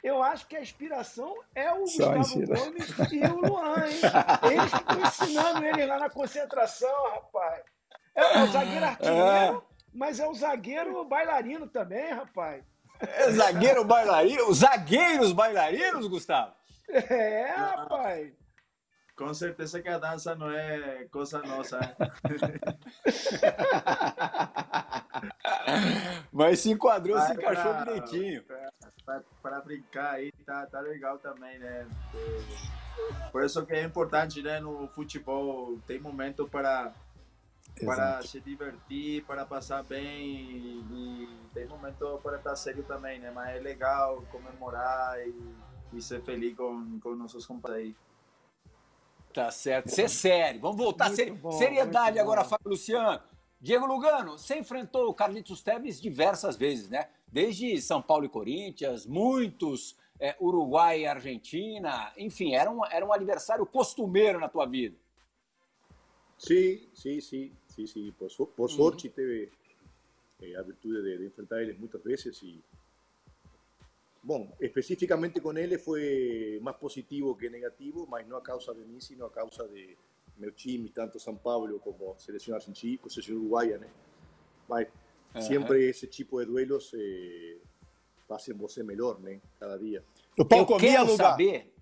[0.03, 4.01] eu acho que a inspiração é o Só Gustavo Gomes e o Luan, hein?
[4.51, 7.63] Eles estão ensinando ele lá na concentração, rapaz.
[8.15, 9.63] É, é o zagueiro artilheiro, é.
[9.93, 12.65] mas é o zagueiro bailarino também, rapaz.
[13.01, 14.49] É zagueiro bailarino?
[14.49, 16.53] Os zagueiros bailarinos, Gustavo?
[16.89, 18.33] É, rapaz.
[19.17, 21.79] Com certeza que a dança não é coisa nossa.
[26.33, 28.43] Mas se enquadrou, se encaixou pra, direitinho.
[29.43, 31.87] Para brincar aí, tá, tá legal também, né?
[33.31, 34.59] Por isso que é importante, né?
[34.59, 36.91] No futebol, tem momento para
[37.85, 43.31] para se divertir, para passar bem e tem momento para estar sério também, né?
[43.31, 45.35] Mas é legal comemorar e,
[45.93, 48.11] e ser feliz com, com nossos companheiros aí.
[49.33, 49.91] Tá certo.
[49.91, 50.61] Ser sério.
[50.61, 51.11] Vamos voltar.
[51.11, 51.33] Ser...
[51.33, 53.21] Bom, Seriedade agora, Fábio Luciano.
[53.61, 57.09] Diego Lugano, você enfrentou o Carlitos Teves diversas vezes, né?
[57.29, 63.13] Desde São Paulo e Corinthians, muitos, é, Uruguai e Argentina, enfim, era um, era um
[63.13, 64.97] adversário costumeiro na tua vida.
[66.39, 67.53] Sim, sim, sim,
[67.87, 68.13] sim, sim.
[68.13, 69.15] Por, por sorte uhum.
[69.15, 69.51] teve
[70.43, 72.63] eh, a virtude de, de enfrentar eles muitas vezes e
[74.23, 79.01] Bom, específicamente con él fue más positivo que negativo, mas no a causa de mí,
[79.01, 79.97] sino a causa de
[80.37, 83.89] meu time, tanto São Paulo como selección argentina, selección uruguaya, né?
[84.69, 84.89] Mas
[85.35, 85.43] uhum.
[85.43, 87.59] sempre esse tipo de duelos eh,
[88.29, 89.41] fazem você melhor, né?
[89.59, 90.05] Cada dia.
[90.39, 91.33] O pau comia lugar.
[91.33, 91.73] saber.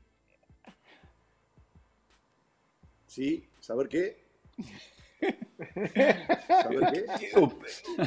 [3.07, 4.17] Sim, saber quê?
[7.33, 7.59] Eu,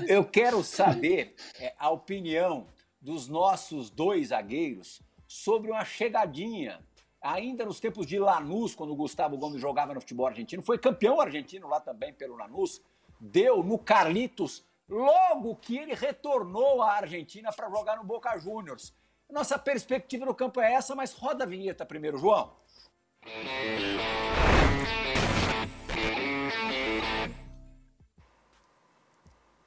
[0.08, 2.68] eu quero saber é, a opinião
[3.00, 6.80] dos nossos dois zagueiros sobre uma chegadinha.
[7.22, 11.22] Ainda nos tempos de Lanús, quando o Gustavo Gomes jogava no futebol argentino, foi campeão
[11.22, 12.82] argentino lá também pelo Lanús,
[13.20, 18.94] deu no Carlitos logo que ele retornou à Argentina para jogar no Boca Juniors.
[19.30, 22.54] Nossa perspectiva no campo é essa, mas roda a vinheta primeiro, João.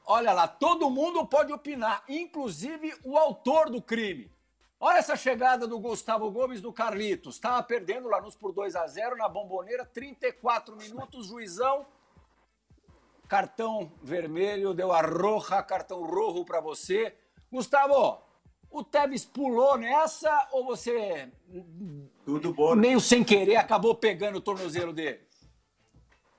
[0.07, 4.31] Olha lá, todo mundo pode opinar, inclusive o autor do crime.
[4.79, 7.37] Olha essa chegada do Gustavo Gomes do Carlitos.
[7.37, 11.87] Estava perdendo Lanús por 2 a 0 na bomboneira, 34 minutos, juizão.
[13.27, 17.17] Cartão vermelho, deu a roja, cartão rojo para você.
[17.51, 18.21] Gustavo,
[18.71, 21.33] o Tevez pulou nessa ou você
[22.27, 22.75] Tudo bom.
[22.75, 25.27] meio sem querer acabou pegando o tornozelo dele?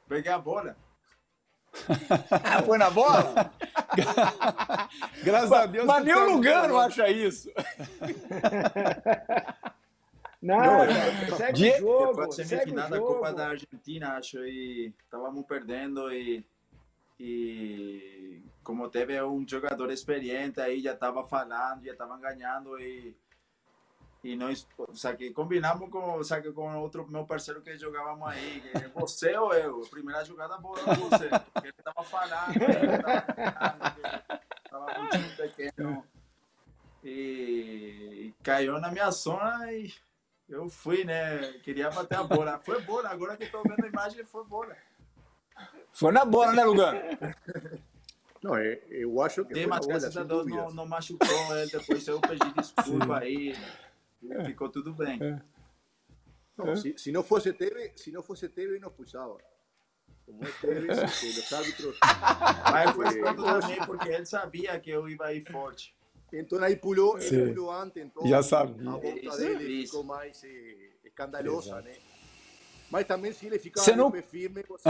[0.08, 0.78] Peguei a bola.
[2.32, 3.52] Ah, foi na bola?
[5.24, 5.86] Graças a Deus.
[5.86, 7.50] Mas nem o Lugano acha isso.
[10.42, 10.82] Não,
[11.38, 13.38] segue Die- o jogo, Depois da segue o semifinal da Copa jogo.
[13.38, 16.46] da Argentina, acho, e estávamos perdendo e,
[17.20, 23.16] e como teve um jogador experiente aí, já estava falando, já estavam ganhando e
[24.26, 27.78] e nós, o sea, que combinamos com, o sea, que com outro meu parceiro que
[27.78, 32.04] jogávamos aí, que você ou eu, a primeira jogada boa era você, porque ele estava
[32.04, 32.96] falando, ele
[34.66, 36.04] estava um time pequeno
[37.04, 39.94] e, e caiu na minha zona e
[40.50, 41.60] eu fui, né?
[41.64, 42.60] Queria bater a bola.
[42.66, 44.76] Foi bola, agora que estou vendo a imagem, foi bola.
[45.94, 47.00] Foi na bola, né, Lugano?
[48.42, 50.64] Não, é, eu acho que Sim, foi na bola, sem dúvidas.
[50.64, 51.70] não, não machucou ele.
[51.70, 53.56] Depois eu pedi desculpa aí.
[54.32, 55.20] E Ficou tudo bem.
[56.58, 59.38] No, si, si no fuese Teve, si no fuese Teve, nos pulsaba.
[60.26, 61.98] Como es Tevez, este, los árbitros.
[62.72, 65.94] Mas foi também, porque ele sabia que eu ia ir forte.
[66.34, 67.36] Então ahí puló, Sí.
[67.36, 68.76] él puló antes, entonces Ya sabe.
[68.88, 69.92] a volta Isso, dele isso.
[69.92, 71.94] ficou mais eh, escandalosa, né?
[72.90, 74.90] Mas também se ele de não- pé firme, você,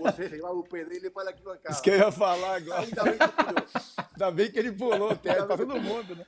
[0.00, 1.70] você levava o pé dele para aqui bancada.
[1.72, 2.80] Isso que eu ia falar agora.
[2.82, 3.66] Ainda bem que pulou.
[4.12, 6.26] Ainda bem que ele pulou o Tevez pra todo mundo, né?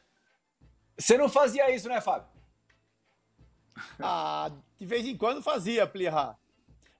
[0.98, 2.28] Você não fazia isso, né, Fábio?
[4.00, 6.38] Ah, de vez em quando fazia, Plirra.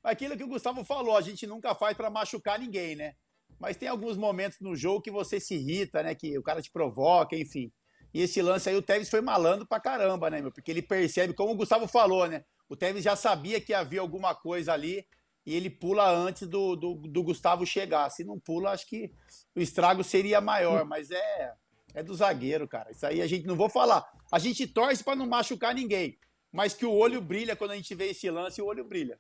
[0.02, 3.14] Aquilo que o Gustavo falou, a gente nunca faz pra machucar ninguém, né?
[3.58, 6.14] Mas tem alguns momentos no jogo que você se irrita, né?
[6.14, 7.72] Que o cara te provoca, enfim.
[8.14, 10.52] E esse lance aí, o Tevez foi malandro pra caramba, né, meu?
[10.52, 12.44] Porque ele percebe, como o Gustavo falou, né?
[12.68, 15.04] O Tevez já sabia que havia alguma coisa ali
[15.44, 18.08] e ele pula antes do, do, do Gustavo chegar.
[18.10, 19.10] Se não pula, acho que
[19.54, 21.52] o estrago seria maior, mas é,
[21.94, 22.90] é do zagueiro, cara.
[22.90, 24.06] Isso aí a gente não vou falar.
[24.30, 26.18] A gente torce pra não machucar ninguém,
[26.52, 29.18] mas que o olho brilha quando a gente vê esse lance, o olho brilha.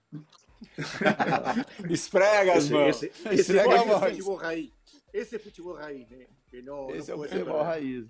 [1.90, 3.02] Esfrega as Esse, mãos.
[3.02, 4.10] esse, esse, Esfrega esse voz.
[4.10, 4.72] futebol raiz.
[5.12, 6.26] Esse futebol raiz, né?
[6.48, 8.06] Que não, Esse é não o pode futebol raiz.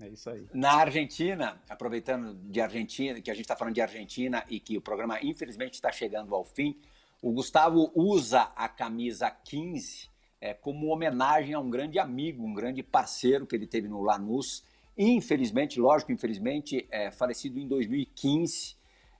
[0.00, 0.46] É isso aí.
[0.52, 4.80] Na Argentina, aproveitando de Argentina, que a gente está falando de Argentina e que o
[4.80, 6.80] programa infelizmente está chegando ao fim,
[7.22, 12.82] o Gustavo usa a camisa 15 é, como homenagem a um grande amigo, um grande
[12.82, 14.62] parceiro que ele teve no Lanús.
[14.96, 18.76] Infelizmente, lógico, infelizmente, é, falecido em 2015,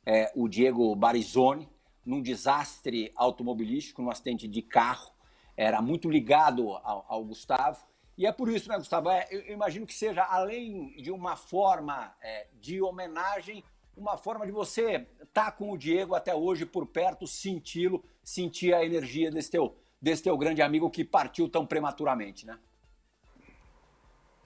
[0.06, 1.68] é, o Diego Barizoni,
[2.04, 5.12] num desastre automobilístico, num acidente de carro.
[5.56, 7.84] Era muito ligado ao, ao Gustavo.
[8.16, 9.10] E é por isso, né, Gustavo?
[9.10, 13.64] É, eu, imagino que seja, além de uma forma é, de homenagem,
[13.96, 18.84] uma forma de você estar com o Diego até hoje por perto, senti-lo, sentir a
[18.84, 22.58] energia desse teu, desse teu grande amigo que partiu tão prematuramente, né?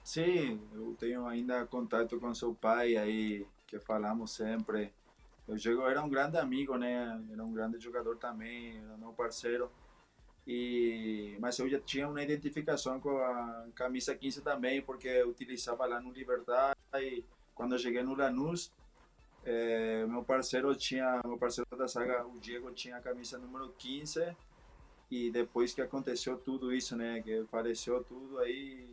[0.09, 4.91] Sim, eu tenho ainda contato com seu pai aí, que falamos sempre.
[5.47, 7.23] O Diego era um grande amigo, né?
[7.31, 9.69] Era um grande jogador também, era meu parceiro.
[10.47, 15.85] E, mas eu já tinha uma identificação com a camisa 15 também, porque eu utilizava
[15.85, 16.75] lá no Libertad.
[16.95, 18.71] E quando eu cheguei no Lanús,
[19.45, 24.35] eh, meu parceiro tinha, meu parceiro da saga, o Diego tinha a camisa número 15.
[25.11, 27.21] E depois que aconteceu tudo isso, né?
[27.21, 28.88] Que faleceu tudo aí,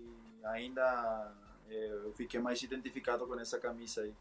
[0.46, 1.32] ainda
[1.68, 4.14] eh, eu fiquei mais identificado com essa camisa aí.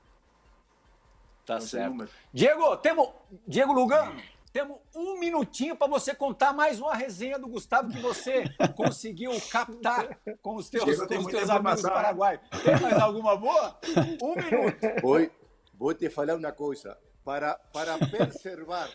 [1.46, 1.90] Tá certo.
[1.92, 2.10] número.
[2.34, 3.10] Diego, temos,
[3.48, 4.20] Diego Lugano,
[4.52, 8.46] temos um minutinho para você contar mais uma resenha do Gustavo que você
[8.76, 11.96] conseguiu captar com os teus, Diego com os teus amigos informação, né?
[11.96, 12.42] paraguaios.
[12.64, 13.80] Tem mais alguma boa?
[14.22, 15.32] Um minuto.
[15.78, 16.98] Voy a te falar una cosa.
[17.24, 18.90] Para, para preservar,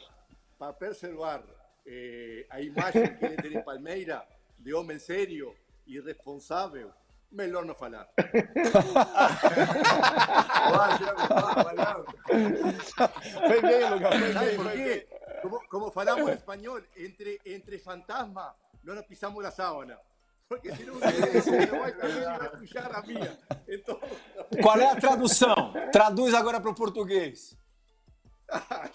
[0.59, 1.43] para preservar
[1.85, 4.25] eh, a imagen que ele tem em Palmeira
[4.57, 5.55] de homem sério
[5.87, 6.93] e responsável,
[7.33, 8.07] melhor não valeu.
[13.49, 14.15] Foi bem, Lucas.
[14.19, 15.07] Foi Sabe bem, por foi quê?
[15.11, 15.21] bem.
[15.43, 19.99] como, como falamos en español, entre, entre fantasma no nos pisamos la sábana.
[20.49, 23.39] Porque senão você vai puxar a minha.
[23.69, 24.01] Então,
[24.61, 25.73] Qual é a tradução?
[25.93, 27.57] Traduz agora para o português.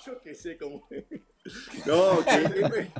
[0.05, 0.85] yo qué sé cómo.
[1.85, 2.91] No, que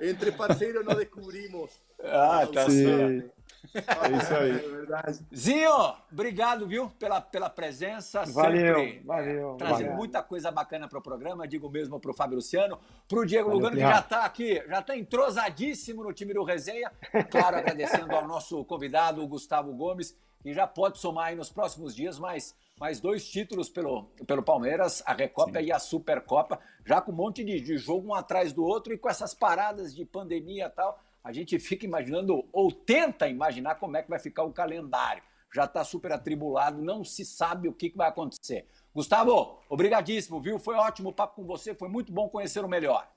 [0.00, 1.80] entre parceiros nos descubrimos.
[2.04, 3.32] Ah, tá certo.
[3.74, 4.50] É isso aí.
[4.50, 5.20] É verdade.
[5.34, 8.24] Zinho, obrigado, viu, pela, pela presença.
[8.26, 9.56] Valeu, sempre valeu.
[9.56, 9.96] Trazendo valeu.
[9.96, 11.46] muita coisa bacana para o programa.
[11.46, 14.62] Digo mesmo para o Fábio Luciano, para o Diego Valeu, Lugano, que já está aqui,
[14.68, 16.90] já está entrosadíssimo no time do Resenha.
[17.30, 21.94] Claro, agradecendo ao nosso convidado, o Gustavo Gomes, que já pode somar aí nos próximos
[21.94, 27.12] dias mais, mais dois títulos pelo, pelo Palmeiras, a Recopa e a Supercopa, já com
[27.12, 30.66] um monte de, de jogo um atrás do outro e com essas paradas de pandemia
[30.66, 30.98] e tal.
[31.22, 35.22] A gente fica imaginando, ou tenta imaginar como é que vai ficar o calendário.
[35.52, 38.66] Já está super atribulado, não se sabe o que, que vai acontecer.
[38.94, 40.58] Gustavo, obrigadíssimo, viu?
[40.58, 43.08] Foi ótimo o papo com você, foi muito bom conhecer o melhor.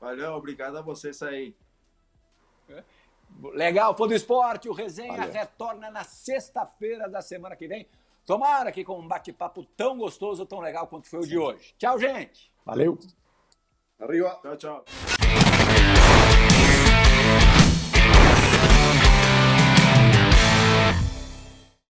[0.00, 1.54] Valeu, obrigado a vocês aí.
[3.54, 4.68] Legal, foi do esporte.
[4.68, 5.32] O Resenha Valeu.
[5.32, 7.88] retorna na sexta-feira da semana que vem.
[8.26, 11.74] Tomara que com um bate-papo tão gostoso, tão legal quanto foi o de hoje.
[11.78, 12.52] Tchau, gente!
[12.64, 12.98] Valeu.
[13.98, 14.38] Arriba.
[14.42, 14.84] Tchau, tchau.